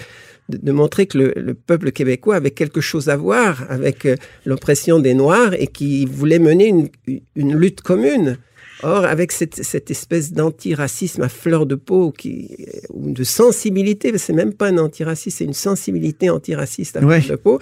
de, 0.50 0.58
de 0.62 0.72
montrer 0.72 1.06
que 1.08 1.18
le, 1.18 1.34
le 1.36 1.54
peuple 1.54 1.92
québécois 1.92 2.36
avait 2.36 2.52
quelque 2.52 2.82
chose 2.82 3.10
à 3.10 3.16
voir 3.18 3.66
avec 3.70 4.06
euh, 4.06 4.16
l'oppression 4.46 5.00
des 5.00 5.14
Noirs 5.14 5.54
et 5.54 5.68
qu'il 5.68 6.08
voulait 6.10 6.40
mener 6.40 6.68
une, 6.68 6.90
une 7.36 7.56
lutte 7.56 7.82
commune. 7.82 8.38
Or, 8.84 9.06
avec 9.06 9.32
cette, 9.32 9.64
cette 9.64 9.92
espèce 9.92 10.34
d'antiracisme 10.34 11.22
à 11.22 11.30
fleur 11.30 11.68
de 11.68 11.76
peau, 11.76 12.12
qui, 12.12 12.50
ou 12.90 13.12
de 13.12 13.24
sensibilité, 13.24 14.12
c'est 14.18 14.34
même 14.34 14.54
pas 14.56 14.70
un 14.70 14.80
antiracisme, 14.80 15.38
c'est 15.38 15.44
une 15.46 15.54
sensibilité 15.54 16.32
antiraciste 16.32 16.98
à 16.98 17.02
Ouais. 17.06 17.22
fleur 17.22 17.38
de 17.38 17.42
peau, 17.44 17.60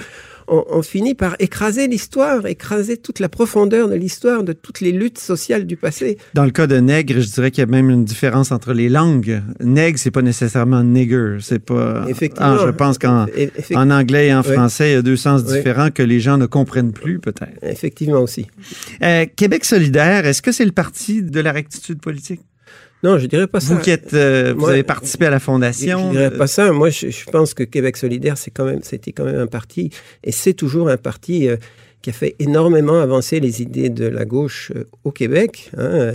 on, 0.49 0.65
on 0.69 0.81
finit 0.81 1.15
par 1.15 1.35
écraser 1.39 1.88
l'histoire, 1.88 2.45
écraser 2.45 2.97
toute 2.97 3.19
la 3.19 3.29
profondeur 3.29 3.88
de 3.88 3.95
l'histoire, 3.95 4.43
de 4.43 4.53
toutes 4.53 4.81
les 4.81 4.91
luttes 4.91 5.19
sociales 5.19 5.65
du 5.65 5.77
passé. 5.77 6.17
Dans 6.33 6.45
le 6.45 6.51
cas 6.51 6.67
de 6.67 6.77
nègre, 6.77 7.19
je 7.19 7.27
dirais 7.27 7.51
qu'il 7.51 7.62
y 7.62 7.63
a 7.63 7.67
même 7.67 7.89
une 7.89 8.05
différence 8.05 8.51
entre 8.51 8.73
les 8.73 8.89
langues. 8.89 9.41
Nègre, 9.59 9.99
c'est 9.99 10.12
pas 10.12 10.21
nécessairement 10.21 10.83
nigger. 10.83 11.38
C'est 11.41 11.59
pas. 11.59 12.05
Effectivement. 12.07 12.57
Ah, 12.59 12.65
je 12.65 12.71
pense 12.71 12.97
qu'en 12.97 13.25
en 13.75 13.91
anglais 13.91 14.27
et 14.27 14.33
en 14.33 14.43
français, 14.43 14.91
il 14.91 14.93
y 14.93 14.97
a 14.97 15.01
deux 15.01 15.17
sens 15.17 15.43
différents 15.45 15.91
que 15.91 16.03
les 16.03 16.19
gens 16.19 16.38
ne 16.38 16.45
comprennent 16.45 16.93
plus, 16.93 17.19
peut-être. 17.19 17.63
Effectivement 17.63 18.19
aussi. 18.19 18.47
Euh, 19.03 19.25
Québec 19.35 19.65
solidaire, 19.65 20.25
est-ce 20.25 20.41
que 20.41 20.51
c'est 20.51 20.65
le 20.65 20.71
parti 20.71 21.21
de 21.21 21.39
la 21.39 21.51
rectitude 21.51 21.99
politique? 22.01 22.41
Non, 23.03 23.17
je 23.17 23.27
dirais 23.27 23.47
pas 23.47 23.59
ça. 23.62 23.73
Vous 23.73 23.79
qui 23.81 23.91
êtes, 23.91 24.13
euh, 24.13 24.53
vous 24.53 24.62
Moi, 24.62 24.71
avez 24.71 24.83
participé 24.83 25.25
à 25.27 25.29
la 25.29 25.38
Je 25.38 25.43
fondation. 25.43 26.12
dirais 26.12 26.31
pas 26.31 26.47
ça. 26.47 26.71
Moi, 26.71 26.89
je, 26.89 27.09
je 27.09 27.25
pense 27.29 27.53
que 27.53 27.63
Québec 27.63 27.95
solidaire, 27.97 28.38
c'est 28.38 28.51
quand 28.51 28.65
même, 28.65 28.81
c'était 28.83 29.12
quand 29.13 29.23
même 29.23 29.39
un 29.39 29.47
parti, 29.47 29.89
et 30.23 30.31
c'est 30.33 30.53
toujours 30.53 30.89
un 30.89 30.97
parti 30.97 31.47
euh, 31.47 31.55
qui 32.01 32.09
a 32.09 32.13
fait 32.13 32.35
énormément 32.39 32.99
avancer 32.99 33.39
les 33.39 33.62
idées 33.62 33.89
de 33.89 34.05
la 34.05 34.25
gauche 34.25 34.71
euh, 34.75 34.83
au 35.03 35.12
Québec. 35.12 35.71
hein. 35.77 36.13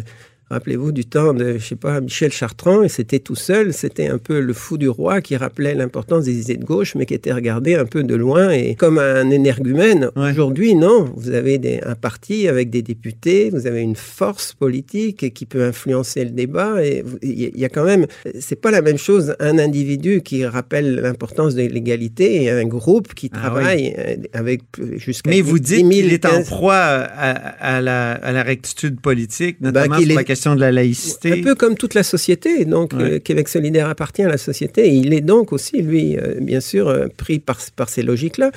Rappelez-vous 0.54 0.92
du 0.92 1.04
temps 1.04 1.34
de, 1.34 1.58
je 1.58 1.64
sais 1.64 1.74
pas, 1.74 2.00
Michel 2.00 2.30
Chartrand, 2.30 2.82
et 2.84 2.88
c'était 2.88 3.18
tout 3.18 3.34
seul, 3.34 3.72
c'était 3.72 4.06
un 4.06 4.18
peu 4.18 4.38
le 4.40 4.52
fou 4.52 4.78
du 4.78 4.88
roi 4.88 5.20
qui 5.20 5.36
rappelait 5.36 5.74
l'importance 5.74 6.24
des 6.24 6.40
idées 6.42 6.56
de 6.56 6.64
gauche, 6.64 6.94
mais 6.94 7.06
qui 7.06 7.14
était 7.14 7.32
regardé 7.32 7.74
un 7.74 7.86
peu 7.86 8.04
de 8.04 8.14
loin 8.14 8.50
et 8.50 8.76
comme 8.76 8.98
un 8.98 9.28
énergumène. 9.30 10.10
Ouais. 10.16 10.30
Aujourd'hui, 10.30 10.76
non. 10.76 11.10
Vous 11.16 11.30
avez 11.32 11.58
des- 11.58 11.80
un 11.84 11.96
parti 11.96 12.46
avec 12.46 12.70
des 12.70 12.82
députés, 12.82 13.50
vous 13.50 13.66
avez 13.66 13.80
une 13.80 13.96
force 13.96 14.52
politique 14.52 15.34
qui 15.34 15.44
peut 15.44 15.64
influencer 15.64 16.24
le 16.24 16.30
débat, 16.30 16.84
et 16.84 17.02
il 17.22 17.58
y 17.58 17.64
a- 17.64 17.68
quand 17.68 17.84
même, 17.84 18.06
c'est 18.38 18.60
pas 18.60 18.70
la 18.70 18.80
même 18.82 18.98
chose 18.98 19.34
un 19.40 19.58
individu 19.58 20.20
qui 20.22 20.46
rappelle 20.46 20.94
l'importance 21.00 21.56
de 21.56 21.62
l'égalité 21.62 22.42
et 22.44 22.50
un 22.50 22.64
groupe 22.66 23.12
qui 23.14 23.28
Ah 23.32 23.38
travaille 23.38 23.94
euh, 23.98 24.16
avec 24.32 24.60
jusqu'à 24.96 25.30
Mais 25.30 25.40
vous 25.40 25.58
10 25.58 25.82
dites 25.82 25.86
000, 25.86 25.90
qu'il 25.90 26.12
est 26.12 26.24
en 26.26 26.30
15 26.30 26.46
proie 26.48 26.74
à, 26.76 27.30
à 27.76 27.80
la, 27.80 28.12
à 28.12 28.30
la 28.32 28.42
rectitude 28.44 29.00
politique, 29.00 29.60
notamment 29.60 29.88
Bah, 29.88 29.96
qu'il 29.96 30.06
sur 30.06 30.14
la 30.14 30.20
est- 30.22 30.24
question 30.44 30.54
de 30.56 30.60
la 30.60 30.72
laïcité. 30.72 31.32
Un 31.32 31.42
peu 31.42 31.54
comme 31.54 31.76
toute 31.76 31.94
la 31.94 32.02
société. 32.02 32.64
Donc, 32.66 32.92
Ouais. 32.92 33.02
euh, 33.14 33.18
Québec 33.18 33.48
solidaire 33.48 33.88
appartient 33.88 34.22
à 34.22 34.28
la 34.28 34.36
société. 34.38 34.86
Et 34.86 34.92
il 34.92 35.12
est 35.14 35.20
donc 35.22 35.52
aussi, 35.52 35.80
lui, 35.80 36.16
euh, 36.18 36.34
bien 36.40 36.60
sûr, 36.60 36.88
euh, 36.88 37.06
pris 37.16 37.38
par, 37.38 37.58
par 37.76 37.88
ces 37.88 38.02
logiques-là. 38.02 38.50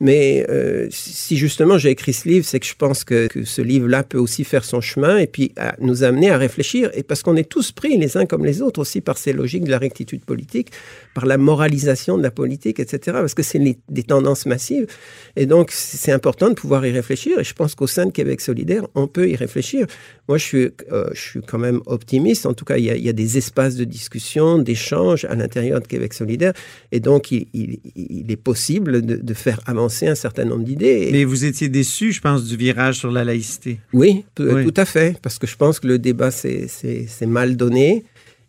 Mais 0.00 0.44
euh, 0.50 0.88
si 0.90 1.36
justement 1.36 1.78
j'ai 1.78 1.90
écrit 1.90 2.12
ce 2.12 2.28
livre, 2.28 2.44
c'est 2.44 2.58
que 2.58 2.66
je 2.66 2.74
pense 2.74 3.04
que, 3.04 3.28
que 3.28 3.44
ce 3.44 3.62
livre-là 3.62 4.02
peut 4.02 4.18
aussi 4.18 4.42
faire 4.44 4.64
son 4.64 4.80
chemin 4.80 5.18
et 5.18 5.28
puis 5.28 5.52
à 5.56 5.76
nous 5.80 6.02
amener 6.02 6.30
à 6.30 6.36
réfléchir. 6.36 6.90
Et 6.94 7.02
parce 7.04 7.22
qu'on 7.22 7.36
est 7.36 7.48
tous 7.48 7.70
pris, 7.72 7.96
les 7.96 8.16
uns 8.16 8.26
comme 8.26 8.44
les 8.44 8.60
autres, 8.60 8.80
aussi 8.80 9.00
par 9.00 9.16
ces 9.18 9.32
logiques 9.32 9.64
de 9.64 9.70
la 9.70 9.78
rectitude 9.78 10.24
politique, 10.24 10.70
par 11.14 11.26
la 11.26 11.38
moralisation 11.38 12.18
de 12.18 12.22
la 12.24 12.32
politique, 12.32 12.80
etc. 12.80 12.98
Parce 13.20 13.34
que 13.34 13.42
c'est 13.44 13.60
des 13.88 14.02
tendances 14.02 14.46
massives. 14.46 14.86
Et 15.36 15.46
donc, 15.46 15.70
c'est 15.70 16.12
important 16.12 16.48
de 16.48 16.54
pouvoir 16.54 16.84
y 16.84 16.90
réfléchir. 16.90 17.38
Et 17.38 17.44
je 17.44 17.54
pense 17.54 17.74
qu'au 17.76 17.86
sein 17.86 18.06
de 18.06 18.12
Québec 18.12 18.40
solidaire, 18.40 18.86
on 18.96 19.06
peut 19.06 19.28
y 19.28 19.36
réfléchir. 19.36 19.86
Moi, 20.28 20.38
je 20.38 20.44
suis, 20.44 20.68
euh, 20.90 21.10
je 21.12 21.20
suis 21.20 21.40
quand 21.42 21.58
même 21.58 21.80
optimiste. 21.84 22.46
En 22.46 22.54
tout 22.54 22.64
cas, 22.64 22.78
il 22.78 22.84
y 22.84 22.90
a, 22.90 22.96
il 22.96 23.04
y 23.04 23.10
a 23.10 23.12
des 23.12 23.36
espaces 23.36 23.76
de 23.76 23.84
discussion, 23.84 24.58
d'échange 24.58 25.26
à 25.26 25.34
l'intérieur 25.34 25.80
de 25.82 25.86
Québec 25.86 26.14
solidaire. 26.14 26.54
Et 26.92 27.00
donc, 27.00 27.30
il, 27.30 27.46
il- 27.52 27.78
il 27.94 28.30
est 28.32 28.36
possible 28.36 29.02
de, 29.02 29.16
de 29.16 29.34
faire 29.34 29.60
avancer 29.66 30.06
un 30.06 30.14
certain 30.14 30.44
nombre 30.46 30.64
d'idées. 30.64 31.10
Mais 31.12 31.24
vous 31.24 31.44
étiez 31.44 31.68
déçu, 31.68 32.10
je 32.12 32.20
pense, 32.22 32.44
du 32.46 32.56
virage 32.56 32.96
sur 32.98 33.10
la 33.10 33.22
laïcité. 33.24 33.80
oui, 33.92 34.24
tout, 34.34 34.44
Oui. 34.44 34.64
tout 34.64 34.80
à 34.80 34.86
fait. 34.86 35.18
Parce 35.20 35.38
que 35.38 35.46
je 35.46 35.56
pense 35.56 35.78
que 35.80 35.86
le 35.88 35.98
débat 35.98 36.30
s'est 36.30 36.66
mal 37.26 37.56
donné. 37.56 38.04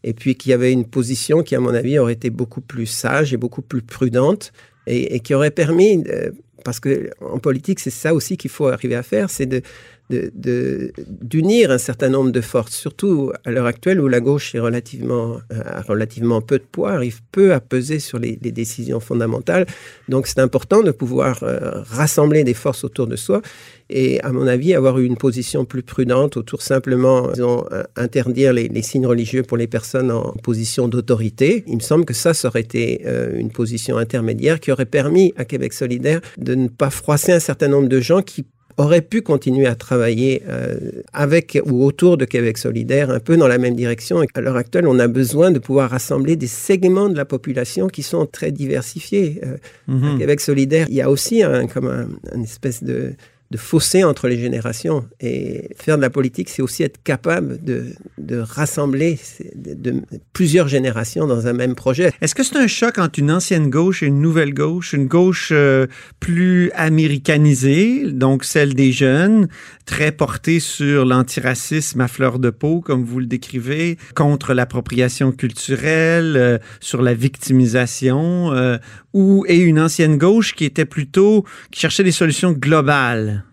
Et 0.07 0.13
puis 0.13 0.35
qu'il 0.35 0.51
y 0.51 0.53
avait 0.53 0.71
une 0.71 0.85
position 0.85 1.41
qui, 1.43 1.55
à 1.55 1.59
mon 1.59 1.73
avis, 1.73 1.97
aurait 1.99 2.13
été 2.13 2.29
beaucoup 2.29 2.61
plus 2.61 2.85
sage 2.85 3.33
et 3.33 3.37
beaucoup 3.37 3.61
plus 3.63 3.81
prudente. 3.81 4.53
Et, 4.87 5.15
et 5.15 5.19
qui 5.19 5.33
aurait 5.33 5.49
permis, 5.49 6.03
euh, 6.07 6.29
parce 6.63 6.79
que 6.79 7.09
en 7.19 7.39
politique, 7.39 7.79
c'est 7.79 7.89
ça 7.89 8.13
aussi 8.13 8.37
qu'il 8.37 8.51
faut 8.51 8.67
arriver 8.67 8.93
à 8.95 9.01
faire, 9.01 9.31
c'est 9.31 9.47
de- 9.47 9.63
d'unir 10.09 11.71
un 11.71 11.77
certain 11.79 12.09
nombre 12.09 12.31
de 12.31 12.41
forces, 12.41 12.75
surtout 12.75 13.31
à 13.43 13.51
l'heure 13.51 13.65
actuelle 13.65 13.99
où 13.99 14.07
la 14.07 14.19
gauche 14.19 14.53
est 14.53 14.59
relativement, 14.59 15.37
euh, 15.51 15.61
a 15.65 15.81
relativement 15.81 16.41
peu 16.41 16.59
de 16.59 16.63
poids, 16.63 16.91
arrive 16.91 17.21
peu 17.31 17.53
à 17.53 17.59
peser 17.59 17.99
sur 17.99 18.19
les, 18.19 18.35
décisions 18.35 18.99
fondamentales. 18.99 19.65
Donc 20.07 20.27
c'est 20.27 20.39
important 20.39 20.81
de 20.83 20.91
pouvoir 20.91 21.41
euh, 21.41 21.81
rassembler 21.89 22.43
des 22.43 22.53
forces 22.53 22.83
autour 22.83 23.07
de 23.07 23.15
soi 23.15 23.41
et, 23.89 24.21
à 24.21 24.31
mon 24.31 24.47
avis, 24.47 24.73
avoir 24.73 24.99
une 24.99 25.17
position 25.17 25.65
plus 25.65 25.83
prudente 25.83 26.37
autour 26.37 26.61
simplement, 26.61 27.31
disons, 27.31 27.65
euh, 27.71 27.83
interdire 27.95 28.53
les, 28.53 28.67
les 28.67 28.81
signes 28.83 29.07
religieux 29.07 29.43
pour 29.43 29.57
les 29.57 29.67
personnes 29.67 30.11
en 30.11 30.31
position 30.43 30.87
d'autorité. 30.87 31.63
Il 31.67 31.75
me 31.75 31.81
semble 31.81 32.05
que 32.05 32.13
ça, 32.13 32.33
ça 32.33 32.47
aurait 32.47 32.61
été 32.61 33.03
une 33.35 33.51
position 33.51 33.97
intermédiaire 33.97 34.59
qui 34.59 34.71
aurait 34.71 34.85
permis 34.85 35.33
à 35.37 35.45
Québec 35.45 35.73
solidaire 35.73 36.21
de 36.37 36.55
ne 36.55 36.67
pas 36.67 36.89
froisser 36.89 37.31
un 37.31 37.39
certain 37.39 37.67
nombre 37.67 37.87
de 37.87 37.99
gens 37.99 38.21
qui 38.21 38.45
aurait 38.77 39.01
pu 39.01 39.21
continuer 39.21 39.67
à 39.67 39.75
travailler 39.75 40.43
euh, 40.49 40.75
avec 41.13 41.57
ou 41.65 41.85
autour 41.85 42.17
de 42.17 42.25
Québec 42.25 42.57
solidaire, 42.57 43.09
un 43.09 43.19
peu 43.19 43.37
dans 43.37 43.47
la 43.47 43.57
même 43.57 43.75
direction. 43.75 44.21
Et 44.21 44.27
à 44.33 44.41
l'heure 44.41 44.57
actuelle, 44.57 44.87
on 44.87 44.99
a 44.99 45.07
besoin 45.07 45.51
de 45.51 45.59
pouvoir 45.59 45.91
rassembler 45.91 46.35
des 46.35 46.47
segments 46.47 47.07
de 47.09 47.15
la 47.15 47.25
population 47.25 47.87
qui 47.87 48.03
sont 48.03 48.25
très 48.25 48.51
diversifiés. 48.51 49.39
Euh, 49.45 49.57
Mhm. 49.87 50.15
à 50.15 50.17
Québec 50.17 50.41
solidaire, 50.41 50.87
il 50.89 50.95
y 50.95 51.01
a 51.01 51.09
aussi 51.09 51.41
un, 51.43 51.67
comme 51.67 51.87
un, 51.87 52.07
une 52.35 52.43
espèce 52.43 52.83
de, 52.83 53.13
de 53.51 53.57
fossé 53.57 54.03
entre 54.03 54.27
les 54.27 54.37
générations. 54.37 55.05
Et 55.19 55.69
faire 55.77 55.97
de 55.97 56.01
la 56.01 56.09
politique, 56.09 56.49
c'est 56.49 56.61
aussi 56.61 56.83
être 56.83 57.01
capable 57.03 57.63
de, 57.63 57.85
de 58.17 58.37
rassembler 58.37 59.19
de- 59.55 60.01
plusieurs 60.33 60.67
générations 60.67 61.27
dans 61.27 61.47
un 61.47 61.53
même 61.53 61.75
projet. 61.75 62.11
Est-ce 62.21 62.35
que 62.35 62.43
c'est 62.43 62.57
un 62.57 62.67
choc 62.67 62.97
entre 62.97 63.19
une 63.19 63.31
ancienne 63.31 63.69
gauche 63.69 64.03
et 64.03 64.07
une 64.07 64.19
nouvelle 64.19 64.53
gauche, 64.53 64.93
une 64.93 65.07
gauche 65.07 65.49
euh, 65.51 65.87
plus 66.19 66.71
américanisée, 66.73 68.11
donc 68.11 68.43
celle 68.43 68.73
des 68.73 68.91
jeunes, 68.91 69.47
très 69.85 70.11
portée 70.11 70.59
sur 70.59 71.05
l'antiracisme 71.05 72.01
à 72.01 72.07
fleur 72.07 72.39
de 72.39 72.49
peau, 72.49 72.81
comme 72.81 73.03
vous 73.03 73.19
le 73.19 73.27
décrivez, 73.27 73.97
contre 74.15 74.53
l'appropriation 74.53 75.31
culturelle, 75.31 76.35
euh, 76.35 76.57
sur 76.79 77.01
la 77.01 77.13
victimisation, 77.13 78.51
euh, 78.53 78.77
ou 79.13 79.45
et 79.47 79.57
une 79.57 79.79
ancienne 79.79 80.17
gauche 80.17 80.55
qui 80.55 80.65
était 80.65 80.85
plutôt 80.85 81.45
qui 81.71 81.79
cherchait 81.79 82.03
des 82.03 82.11
solutions 82.11 82.51
globales? 82.51 83.44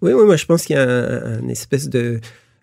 Oui, 0.00 0.12
oui, 0.12 0.24
moi 0.24 0.36
je 0.36 0.46
pense 0.46 0.64
qu'il 0.64 0.76
y 0.76 0.78
a 0.78 0.88
un, 0.88 1.48
espèce 1.48 1.88
de, 1.88 2.20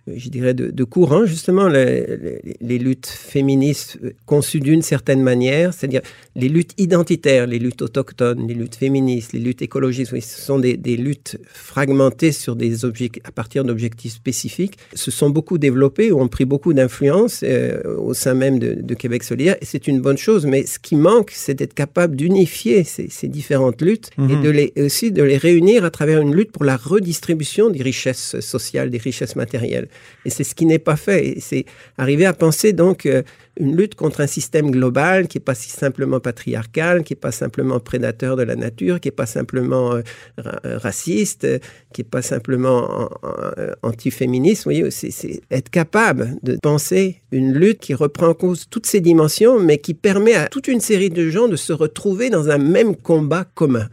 je 0.07 0.29
dirais, 0.29 0.53
de, 0.53 0.69
de 0.71 0.83
courant, 0.83 1.25
justement, 1.25 1.67
les, 1.67 2.05
les- 2.17 2.57
les 2.61 2.77
luttes 2.77 3.07
féministes 3.07 3.97
euh, 4.03 4.11
conçues 4.25 4.59
d'une 4.59 4.81
certaine 4.81 5.21
manière, 5.21 5.73
c'est-à-dire 5.73 6.01
les 6.35 6.49
luttes 6.49 6.73
identitaires, 6.77 7.47
les 7.47 7.59
luttes 7.59 7.81
autochtones, 7.81 8.47
les 8.47 8.53
luttes 8.53 8.75
féministes, 8.75 9.33
les 9.33 9.39
luttes 9.39 9.61
écologistes, 9.61 10.11
oui, 10.11 10.21
ce 10.21 10.39
sont 10.41 10.59
des, 10.59 10.77
des 10.77 10.95
luttes 10.97 11.37
fragmentées 11.53 12.31
sur 12.31 12.55
des 12.55 12.85
à 13.23 13.31
partir 13.31 13.63
d'objectifs 13.63 14.13
spécifiques, 14.13 14.77
se 14.93 15.09
sont 15.11 15.29
beaucoup 15.29 15.57
développées, 15.57 16.11
ont 16.11 16.27
pris 16.27 16.45
beaucoup 16.45 16.73
d'influence 16.73 17.41
euh, 17.43 17.81
au 17.97 18.13
sein 18.13 18.33
même 18.33 18.59
de, 18.59 18.73
de 18.73 18.93
Québec 18.93 19.23
solidaire, 19.23 19.55
et 19.61 19.65
c'est 19.65 19.87
une 19.87 20.01
bonne 20.01 20.17
chose, 20.17 20.45
mais 20.45 20.65
ce 20.65 20.77
qui 20.79 20.95
manque, 20.95 21.31
c'est 21.33 21.55
d'être 21.55 21.73
capable 21.73 22.15
d'unifier 22.15 22.83
ces, 22.83 23.07
ces 23.09 23.27
différentes 23.27 23.81
luttes 23.81 24.09
et 24.17 24.21
Mhm. 24.21 24.43
de 24.43 24.49
les, 24.49 24.73
aussi 24.77 25.11
de 25.11 25.23
les 25.23 25.37
réunir 25.37 25.83
à 25.85 25.89
travers 25.89 26.21
une 26.21 26.33
lutte 26.35 26.51
pour 26.51 26.63
la 26.63 26.77
redistribution 26.77 27.69
des 27.69 27.81
richesses 27.83 28.39
sociales, 28.39 28.89
des 28.89 28.97
richesses 28.97 29.35
matérielles. 29.35 29.87
Et 30.25 30.29
c'est 30.29 30.43
ce 30.43 30.55
qui 30.55 30.65
n'est 30.65 30.79
pas 30.79 30.95
fait. 30.95 31.35
C'est 31.39 31.65
arriver 31.97 32.25
à 32.25 32.33
penser 32.33 32.73
donc 32.73 33.05
euh, 33.05 33.23
une 33.57 33.75
lutte 33.77 33.95
contre 33.95 34.21
un 34.21 34.27
système 34.27 34.71
global 34.71 35.27
qui 35.27 35.37
n'est 35.37 35.43
pas 35.43 35.55
si 35.55 35.69
simplement 35.69 36.19
patriarcal, 36.19 37.03
qui 37.03 37.13
n'est 37.13 37.19
pas 37.19 37.31
simplement 37.31 37.79
prédateur 37.79 38.35
de 38.35 38.43
la 38.43 38.55
nature, 38.55 38.99
qui 38.99 39.07
n'est 39.07 39.13
pas 39.13 39.25
simplement 39.25 39.93
euh, 39.93 40.01
euh, 40.45 40.77
raciste, 40.77 41.45
euh, 41.45 41.59
qui 41.93 42.01
n'est 42.01 42.07
pas 42.09 42.21
simplement 42.21 43.03
an- 43.03 43.09
euh, 43.57 43.73
antiféministe. 43.81 44.65
Vous 44.65 44.71
voyez, 44.71 44.91
c'est 44.91 45.41
être 45.51 45.69
capable 45.69 46.35
de 46.43 46.57
penser 46.61 47.21
une 47.31 47.53
lutte 47.53 47.79
qui 47.79 47.93
reprend 47.93 48.27
en 48.27 48.33
cause 48.33 48.67
toutes 48.69 48.85
ces 48.85 49.01
dimensions, 49.01 49.59
mais 49.59 49.77
qui 49.77 49.93
permet 49.93 50.33
à 50.35 50.47
toute 50.47 50.67
une 50.67 50.79
série 50.81 51.09
de 51.09 51.29
gens 51.29 51.47
de 51.47 51.55
se 51.55 51.73
retrouver 51.73 52.29
dans 52.29 52.49
un 52.49 52.57
même 52.57 52.95
combat 52.95 53.45
commun. 53.55 53.87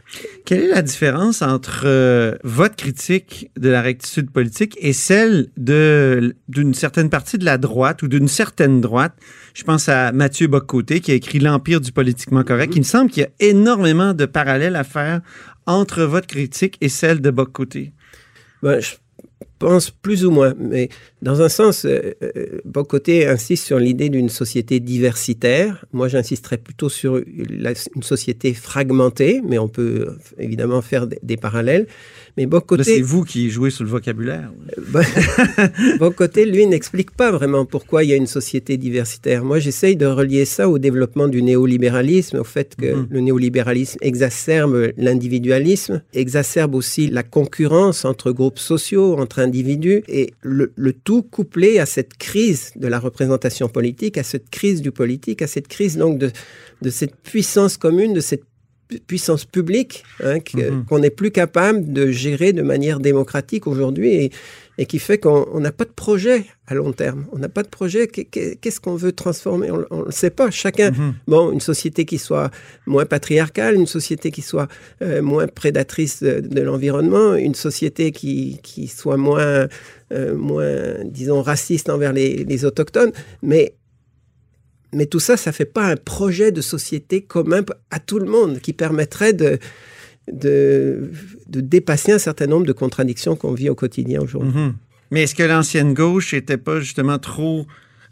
Quelle 0.44 0.62
est 0.64 0.68
la 0.68 0.82
différence 0.82 1.42
entre 1.42 2.38
votre 2.44 2.76
critique 2.76 3.50
de 3.58 3.68
la 3.68 3.82
rectitude 3.82 4.30
politique 4.30 4.76
et 4.80 4.92
celle 4.92 5.48
d'une 5.56 6.74
certaine 6.74 7.10
partie 7.10 7.38
de 7.38 7.44
la 7.44 7.58
droite 7.58 8.02
ou 8.02 8.08
d'une 8.08 8.28
certaine 8.28 8.80
droite? 8.80 9.14
Je 9.54 9.64
pense 9.64 9.88
à 9.88 10.12
Mathieu 10.12 10.46
Boccoté 10.46 11.00
qui 11.00 11.10
a 11.12 11.14
écrit 11.14 11.38
L'Empire 11.38 11.80
du 11.80 11.92
politiquement 11.92 12.42
correct. 12.42 12.72
Il 12.74 12.80
me 12.80 12.84
semble 12.84 13.10
qu'il 13.10 13.22
y 13.22 13.26
a 13.26 13.30
énormément 13.50 14.14
de 14.14 14.24
parallèles 14.26 14.76
à 14.76 14.84
faire 14.84 15.20
entre 15.66 16.02
votre 16.04 16.26
critique 16.26 16.76
et 16.80 16.88
celle 16.88 17.20
de 17.20 17.30
Boccoté. 17.30 17.92
Ben, 18.62 18.80
je- 18.80 18.94
pense 19.66 19.90
plus 19.90 20.24
ou 20.26 20.30
moins, 20.30 20.54
mais 20.58 20.88
dans 21.22 21.40
un 21.40 21.48
sens, 21.48 21.84
euh, 21.84 22.14
euh, 22.22 22.60
Bocoté 22.64 23.26
insiste 23.26 23.64
sur 23.66 23.78
l'idée 23.78 24.08
d'une 24.10 24.28
société 24.28 24.80
diversitaire. 24.80 25.84
Moi, 25.92 26.08
j'insisterais 26.08 26.58
plutôt 26.58 26.88
sur 26.88 27.20
la- 27.64 27.72
une 27.96 28.02
société 28.02 28.54
fragmentée, 28.54 29.40
mais 29.48 29.58
on 29.58 29.68
peut 29.68 30.06
euh, 30.08 30.18
évidemment 30.38 30.82
faire 30.82 31.06
des, 31.06 31.18
des 31.22 31.36
parallèles. 31.36 31.86
Mais 32.36 32.44
Là, 32.44 32.48
c'est 32.48 32.50
Bocoté, 32.50 33.02
vous 33.02 33.24
qui 33.24 33.50
jouez 33.50 33.70
sur 33.70 33.84
le 33.84 33.90
vocabulaire. 33.90 34.50
Bocoté, 35.98 36.44
lui, 36.46 36.66
n'explique 36.66 37.10
pas 37.12 37.30
vraiment 37.30 37.64
pourquoi 37.64 38.04
il 38.04 38.10
y 38.10 38.12
a 38.12 38.16
une 38.16 38.26
société 38.26 38.76
diversitaire. 38.76 39.44
Moi, 39.44 39.58
j'essaye 39.58 39.96
de 39.96 40.06
relier 40.06 40.44
ça 40.44 40.68
au 40.68 40.78
développement 40.78 41.28
du 41.28 41.42
néolibéralisme, 41.42 42.38
au 42.38 42.44
fait 42.44 42.74
que 42.76 42.94
Mhm. 42.94 43.06
le 43.10 43.20
néolibéralisme 43.20 43.98
exacerbe 44.00 44.92
l'individualisme, 44.96 46.02
exacerbe 46.14 46.74
aussi 46.74 47.08
la 47.08 47.22
concurrence 47.22 48.04
entre 48.04 48.32
groupes 48.32 48.58
sociaux, 48.58 49.16
entre 49.18 49.38
individus, 49.38 49.51
et 49.56 50.32
le, 50.42 50.72
le 50.76 50.92
tout 50.92 51.22
couplé 51.22 51.78
à 51.78 51.86
cette 51.86 52.14
crise 52.16 52.70
de 52.76 52.88
la 52.88 52.98
représentation 52.98 53.68
politique, 53.68 54.18
à 54.18 54.22
cette 54.22 54.50
crise 54.50 54.80
du 54.82 54.90
politique, 54.90 55.42
à 55.42 55.46
cette 55.46 55.68
crise 55.68 55.96
donc 55.96 56.18
de, 56.18 56.30
de 56.82 56.90
cette 56.90 57.16
puissance 57.16 57.76
commune, 57.76 58.12
de 58.14 58.20
cette 58.20 58.42
pu- 58.88 59.00
puissance 59.00 59.44
publique 59.44 60.04
hein, 60.22 60.38
Mhm. 60.54 60.84
qu'on 60.86 60.98
n'est 60.98 61.10
plus 61.10 61.30
capable 61.30 61.92
de 61.92 62.10
gérer 62.10 62.52
de 62.52 62.62
manière 62.62 62.98
démocratique 63.00 63.66
aujourd'hui 63.66 64.10
et, 64.14 64.30
et 64.78 64.86
qui 64.86 64.98
fait 64.98 65.18
qu'on 65.18 65.46
on 65.52 65.60
n'a 65.60 65.70
pas 65.72 65.84
de 65.84 65.90
projet 65.90 66.46
à 66.66 66.74
long 66.74 66.92
terme. 66.92 67.26
On 67.32 67.38
n'a 67.38 67.48
pas 67.50 67.62
de 67.62 67.68
projet. 67.68 68.06
Qu'est- 68.06 68.24
qu'est- 68.24 68.56
Qu'est-ce 68.60 68.80
qu'on 68.80 68.96
veut 68.96 69.12
transformer? 69.12 69.70
On 69.70 69.78
ne 70.00 70.04
le 70.06 70.10
sait 70.10 70.30
pas. 70.30 70.50
Chacun, 70.50 70.90
Mhm. 70.92 71.14
bon, 71.26 71.52
une 71.52 71.60
société 71.60 72.04
qui 72.06 72.18
soit 72.18 72.50
moins 72.86 73.04
patriarcale, 73.04 73.74
une 73.74 73.86
société 73.86 74.30
qui 74.30 74.40
soit 74.42 74.68
euh, 75.02 75.20
moins 75.22 75.46
prédatrice 75.46 76.22
de, 76.22 76.40
de 76.40 76.60
l'environnement, 76.62 77.34
une 77.34 77.54
société 77.54 78.12
qui, 78.12 78.58
qui 78.62 78.88
soit 78.88 79.18
moins, 79.18 79.68
euh, 80.12 80.34
moins, 80.34 81.04
disons, 81.04 81.42
raciste 81.42 81.90
envers 81.90 82.12
les, 82.14 82.44
les 82.44 82.64
autochtones. 82.64 83.12
Mais 83.42 83.74
mais 84.94 85.06
tout 85.06 85.20
ça, 85.20 85.38
ça 85.38 85.52
fait 85.52 85.64
pas 85.64 85.86
un 85.86 85.96
projet 85.96 86.52
de 86.52 86.60
société 86.60 87.22
commun 87.22 87.62
à 87.90 87.98
tout 87.98 88.18
le 88.18 88.26
monde 88.26 88.58
qui 88.60 88.74
permettrait 88.74 89.32
de, 89.32 89.58
de, 90.30 91.10
de 91.48 91.60
dépasser 91.60 92.12
un 92.12 92.18
certain 92.18 92.46
nombre 92.46 92.66
de 92.66 92.72
contradictions 92.72 93.36
qu'on 93.36 93.52
vit 93.52 93.68
au 93.68 93.74
quotidien 93.74 94.20
aujourd'hui. 94.20 94.52
Mhm. 94.52 94.74
Mais 95.10 95.24
est-ce 95.24 95.34
que 95.34 95.42
l'ancienne 95.42 95.94
gauche 95.94 96.32
n'était 96.32 96.56
pas 96.56 96.80
justement 96.80 97.18
trop 97.18 97.66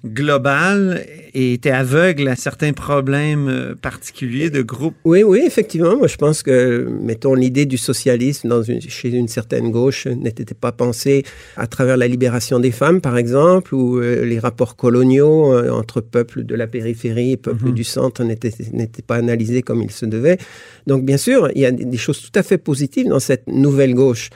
globale 0.04 1.04
et 1.34 1.52
était 1.52 1.70
aveugle 1.70 2.28
à 2.28 2.36
certains 2.36 2.72
problèmes 2.72 3.48
euh, 3.48 3.74
particuliers 3.74 4.50
de 4.50 4.62
groupe? 4.62 4.94
Oui, 5.04 5.22
oui, 5.22 5.42
effectivement. 5.46 5.96
Moi, 5.96 6.06
je 6.06 6.16
pense 6.16 6.42
que, 6.42 6.88
mettons, 7.02 7.34
l'idée 7.34 7.66
du 7.66 7.76
socialisme 7.76 8.48
dans 8.48 8.62
une, 8.62 8.80
chez 8.80 9.10
une 9.10 9.28
certaine 9.28 9.70
gauche 9.70 10.06
n'était 10.06 10.44
pas 10.54 10.72
pensée 10.72 11.24
à 11.56 11.66
travers 11.66 11.96
la 11.96 12.08
libération 12.08 12.58
des 12.58 12.70
femmes, 12.70 13.00
par 13.00 13.16
exemple, 13.18 13.74
ou 13.74 13.98
euh, 13.98 14.24
les 14.24 14.38
rapports 14.38 14.76
coloniaux 14.76 15.52
euh, 15.52 15.70
entre 15.70 16.00
peuples 16.00 16.44
de 16.44 16.54
la 16.54 16.66
périphérie 16.66 17.32
et 17.32 17.36
peuples 17.36 17.66
Mhm. 17.66 17.74
du 17.74 17.84
centre 17.84 18.24
n'étaient 18.24 19.02
pas 19.06 19.16
analysés 19.16 19.62
comme 19.62 19.82
il 19.82 19.90
se 19.90 20.06
devait. 20.06 20.38
Donc, 20.86 21.04
bien 21.04 21.18
sûr, 21.18 21.50
il 21.54 21.60
y 21.60 21.66
a 21.66 21.70
des 21.70 21.96
choses 21.98 22.20
tout 22.20 22.36
à 22.38 22.42
fait 22.42 22.58
positives 22.58 23.08
dans 23.08 23.20
cette 23.20 23.46
nouvelle 23.48 23.94
gauche. 23.94 24.30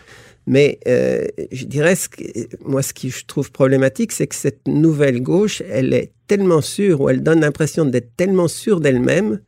Mais 0.46 0.78
euh, 0.86 1.24
je 1.52 1.64
dirais, 1.64 1.96
ce 1.96 2.08
que- 2.08 2.22
moi, 2.64 2.82
ce 2.82 2.92
qui 2.92 3.10
je 3.10 3.24
trouve 3.26 3.50
problématique, 3.50 4.12
c'est 4.12 4.26
que 4.26 4.34
cette 4.34 4.66
nouvelle 4.68 5.22
gauche, 5.22 5.62
elle 5.70 5.94
est 5.94 6.10
tellement 6.26 6.60
sûre, 6.60 7.00
ou 7.00 7.08
elle 7.08 7.22
donne 7.22 7.40
l'impression 7.40 7.84
d'être 7.86 8.10
tellement 8.16 8.48
sûre 8.48 8.80
d'elle-même, 8.80 9.40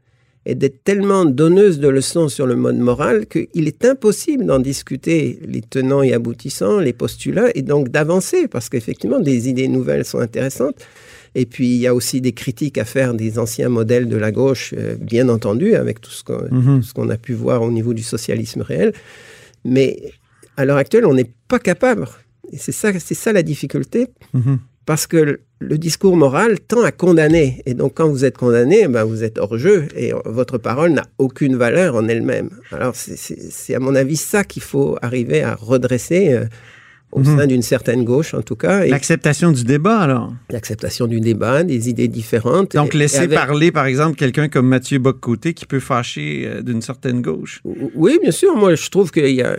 et 0.49 0.55
d'être 0.55 0.85
tellement 0.85 1.25
donneuse 1.25 1.81
de 1.81 1.89
leçons 1.89 2.29
sur 2.29 2.47
le 2.47 2.55
mode 2.55 2.79
moral 2.79 3.27
qu'il 3.27 3.67
est 3.67 3.85
impossible 3.85 4.47
d'en 4.47 4.61
discuter 4.61 5.41
les 5.45 5.61
tenants 5.61 6.03
et 6.03 6.13
aboutissants, 6.13 6.79
les 6.79 6.93
postulats, 6.93 7.49
et 7.57 7.63
donc 7.63 7.89
d'avancer, 7.89 8.47
parce 8.47 8.69
qu'effectivement, 8.69 9.19
des 9.19 9.49
idées 9.49 9.67
nouvelles 9.69 10.05
sont 10.05 10.21
intéressantes. 10.21 10.77
Et 11.35 11.45
puis, 11.47 11.67
il 11.67 11.77
y 11.79 11.87
a 11.89 11.95
aussi 11.95 12.21
des 12.23 12.33
critiques 12.33 12.79
à 12.79 12.85
faire 12.87 13.13
des 13.13 13.39
anciens 13.39 13.69
modèles 13.69 14.09
de 14.09 14.17
la 14.17 14.31
gauche, 14.31 14.73
euh, 14.79 14.95
bien 14.95 15.29
entendu, 15.29 15.75
avec 15.75 16.01
tout 16.01 16.13
ce 16.13 16.23
qu'on 16.25 16.47
Mhm. 16.51 16.81
tout 16.81 16.87
ce 16.87 16.95
qu'on 16.95 17.11
a 17.11 17.19
pu 17.19 17.35
voir 17.35 17.61
au 17.63 17.71
niveau 17.73 17.93
du 17.93 18.03
socialisme 18.05 18.63
réel. 18.63 18.93
Mais 19.65 19.99
à 20.57 20.65
l'heure 20.65 20.77
actuelle, 20.79 21.07
on 21.07 21.15
n'est 21.15 21.31
pas 21.49 21.59
capable. 21.59 22.07
Et 22.53 22.59
c'est 22.59 22.73
ça, 22.73 22.93
c'est 22.99 23.15
ça 23.15 23.33
la 23.33 23.43
difficulté, 23.43 24.09
Mhm. 24.35 24.59
parce 24.85 25.07
que 25.07 25.17
le, 25.17 25.41
le 25.59 25.79
discours 25.79 26.17
moral 26.17 26.61
tend 26.61 26.83
à 26.83 26.93
condamner. 26.93 27.63
Et 27.67 27.75
donc, 27.75 27.95
quand 27.95 28.09
vous 28.09 28.25
êtes 28.25 28.37
condamné, 28.39 28.87
ben, 28.89 29.05
vous 29.05 29.25
êtes 29.25 29.39
hors 29.39 29.57
jeu 29.59 29.89
et 29.97 30.13
votre 30.25 30.59
parole 30.59 30.91
n'a 30.93 31.07
aucune 31.19 31.57
valeur 31.57 31.97
en 31.97 32.07
elle-même. 32.09 32.51
Alors, 32.71 32.95
c'est 32.95 33.75
à 33.75 33.81
mon 33.81 33.95
avis 33.95 34.17
ça 34.17 34.45
qu'il 34.45 34.63
faut 34.63 34.97
arriver 35.03 35.43
à 35.43 35.55
redresser 35.55 36.33
euh, 36.35 36.45
au 37.13 37.21
Mhm. 37.21 37.39
sein 37.39 37.47
d'une 37.47 37.63
certaine 37.63 38.05
gauche, 38.05 38.35
en 38.35 38.43
tout 38.43 38.57
cas, 38.57 38.85
L'acceptation 38.85 39.51
du 39.53 39.65
débat, 39.65 39.99
alors. 40.01 40.33
l'acceptation 40.51 41.07
du 41.07 41.21
débat, 41.21 41.63
des 41.63 41.89
idées 41.89 42.09
différentes. 42.09 42.75
Donc, 42.77 42.93
Et- 42.95 42.97
et 42.97 43.01
laisser 43.01 43.19
avec- 43.19 43.39
parler, 43.39 43.73
par 43.73 43.87
exemple, 43.87 44.17
quelqu'un 44.17 44.49
comme 44.49 44.67
Mathieu 44.69 44.99
Boccoté 44.99 45.55
qui 45.55 45.67
peut 45.67 45.81
fâcher 45.81 46.45
euh, 46.47 46.63
d'une 46.63 46.83
certaine 46.83 47.23
gauche. 47.23 47.63
Oui, 47.95 48.19
bien 48.21 48.33
sûr. 48.33 48.55
Moi, 48.57 48.75
je 48.75 48.91
trouve 48.91 49.11
qu'il 49.13 49.35
y 49.35 49.43
a 49.43 49.57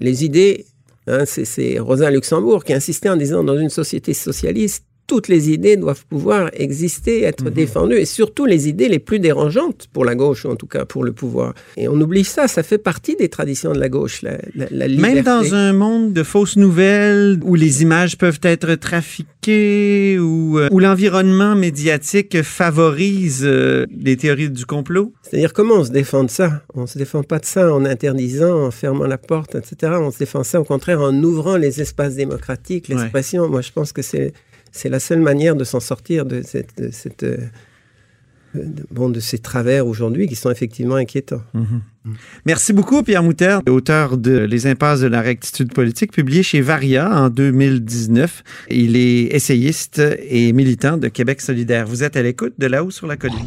les 0.00 0.24
idées. 0.24 0.64
hein, 1.08 1.24
c'est- 1.24 1.44
c'est 1.44 1.78
Rosa 1.78 2.10
Luxembourg 2.10 2.64
qui 2.64 2.72
insistait 2.72 3.08
en 3.08 3.16
disant 3.16 3.44
dans 3.44 3.56
une 3.56 3.68
société 3.70 4.12
socialiste, 4.12 4.82
toutes 5.06 5.28
les 5.28 5.50
idées 5.50 5.76
doivent 5.76 6.04
pouvoir 6.06 6.50
exister, 6.54 7.22
être 7.22 7.44
Mhm. 7.44 7.50
défendues, 7.50 7.96
et 7.98 8.04
surtout 8.06 8.44
les 8.46 8.68
idées 8.68 8.88
les 8.88 8.98
plus 8.98 9.18
dérangeantes 9.20 9.86
pour 9.92 10.04
la 10.04 10.14
gauche, 10.14 10.44
ou 10.44 10.48
en 10.50 10.56
tout 10.56 10.66
cas 10.66 10.84
pour 10.84 11.04
le 11.04 11.12
pouvoir. 11.12 11.54
Et 11.76 11.86
on 11.88 12.00
oublie 12.00 12.24
ça, 12.24 12.48
ça 12.48 12.62
fait 12.62 12.78
partie 12.78 13.14
des 13.16 13.28
traditions 13.28 13.72
de 13.72 13.78
la 13.78 13.88
gauche, 13.88 14.22
la, 14.22 14.38
la, 14.54 14.66
la 14.70 14.86
liberté. 14.88 15.14
Même 15.16 15.24
dans 15.24 15.54
un 15.54 15.72
monde 15.72 16.12
de 16.12 16.22
fausses 16.22 16.56
nouvelles 16.56 17.38
où 17.44 17.54
les 17.54 17.82
images 17.82 18.18
peuvent 18.18 18.40
être 18.42 18.74
trafiquées, 18.74 20.18
où, 20.18 20.58
euh, 20.58 20.68
où 20.70 20.80
l'environnement 20.80 21.54
médiatique 21.54 22.42
favorise 22.42 23.42
euh, 23.44 23.86
les 23.96 24.16
théories 24.16 24.50
du 24.50 24.66
complot. 24.66 25.12
C'est-à-dire 25.22 25.52
comment 25.52 25.76
on 25.76 25.84
se 25.84 25.90
défend 25.90 26.24
de 26.24 26.30
ça? 26.30 26.62
On 26.74 26.82
ne 26.82 26.86
se 26.86 26.98
défend 26.98 27.22
pas 27.22 27.38
de 27.38 27.44
ça 27.44 27.72
en 27.72 27.84
interdisant, 27.84 28.64
en 28.66 28.70
fermant 28.70 29.06
la 29.06 29.18
porte, 29.18 29.54
etc. 29.54 29.94
On 30.00 30.10
se 30.10 30.18
défend 30.18 30.42
ça 30.44 30.60
au 30.60 30.64
contraire 30.64 31.00
en 31.00 31.14
ouvrant 31.22 31.56
les 31.56 31.80
espaces 31.80 32.14
démocratiques, 32.16 32.86
Ouais. 32.88 32.96
l'expression. 32.96 33.48
Moi, 33.48 33.60
je 33.62 33.72
pense 33.72 33.92
que 33.92 34.02
c'est 34.02 34.32
c'est 34.72 34.88
la 34.88 35.00
seule 35.00 35.20
manière 35.20 35.56
de 35.56 35.64
s'en 35.64 35.80
sortir 35.80 36.24
de 36.26 36.42
cette, 36.42 36.76
de 36.78 36.90
cette 36.90 37.22
euh, 37.22 37.36
de- 38.54 38.86
bon 38.90 39.08
de 39.10 39.20
ces 39.20 39.38
travers 39.38 39.86
aujourd'hui 39.86 40.26
qui 40.28 40.34
sont 40.36 40.50
effectivement 40.50 40.94
inquiétants. 40.96 41.42
Merci 42.46 42.72
beaucoup, 42.72 43.02
Pierre 43.02 43.22
Mouter, 43.22 43.58
auteur 43.68 44.16
de 44.16 44.38
Les 44.38 44.66
impasses 44.66 45.00
de 45.00 45.08
la 45.08 45.20
rectitude 45.20 45.72
politique, 45.74 46.12
publié 46.12 46.42
chez 46.42 46.60
Varia 46.60 47.10
en 47.10 47.28
2019. 47.28 48.42
Il 48.70 48.96
est 48.96 49.34
essayiste 49.34 50.00
et 50.28 50.52
militant 50.52 50.96
de 50.96 51.08
Québec 51.08 51.40
solidaire. 51.40 51.86
Vous 51.86 52.02
êtes 52.04 52.16
à 52.16 52.22
l'écoute 52.22 52.54
de 52.58 52.66
là-haut 52.66 52.90
sur 52.90 53.06
la 53.06 53.16
colline. 53.16 53.44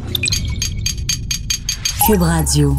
Cube 2.06 2.22
Radio. 2.22 2.76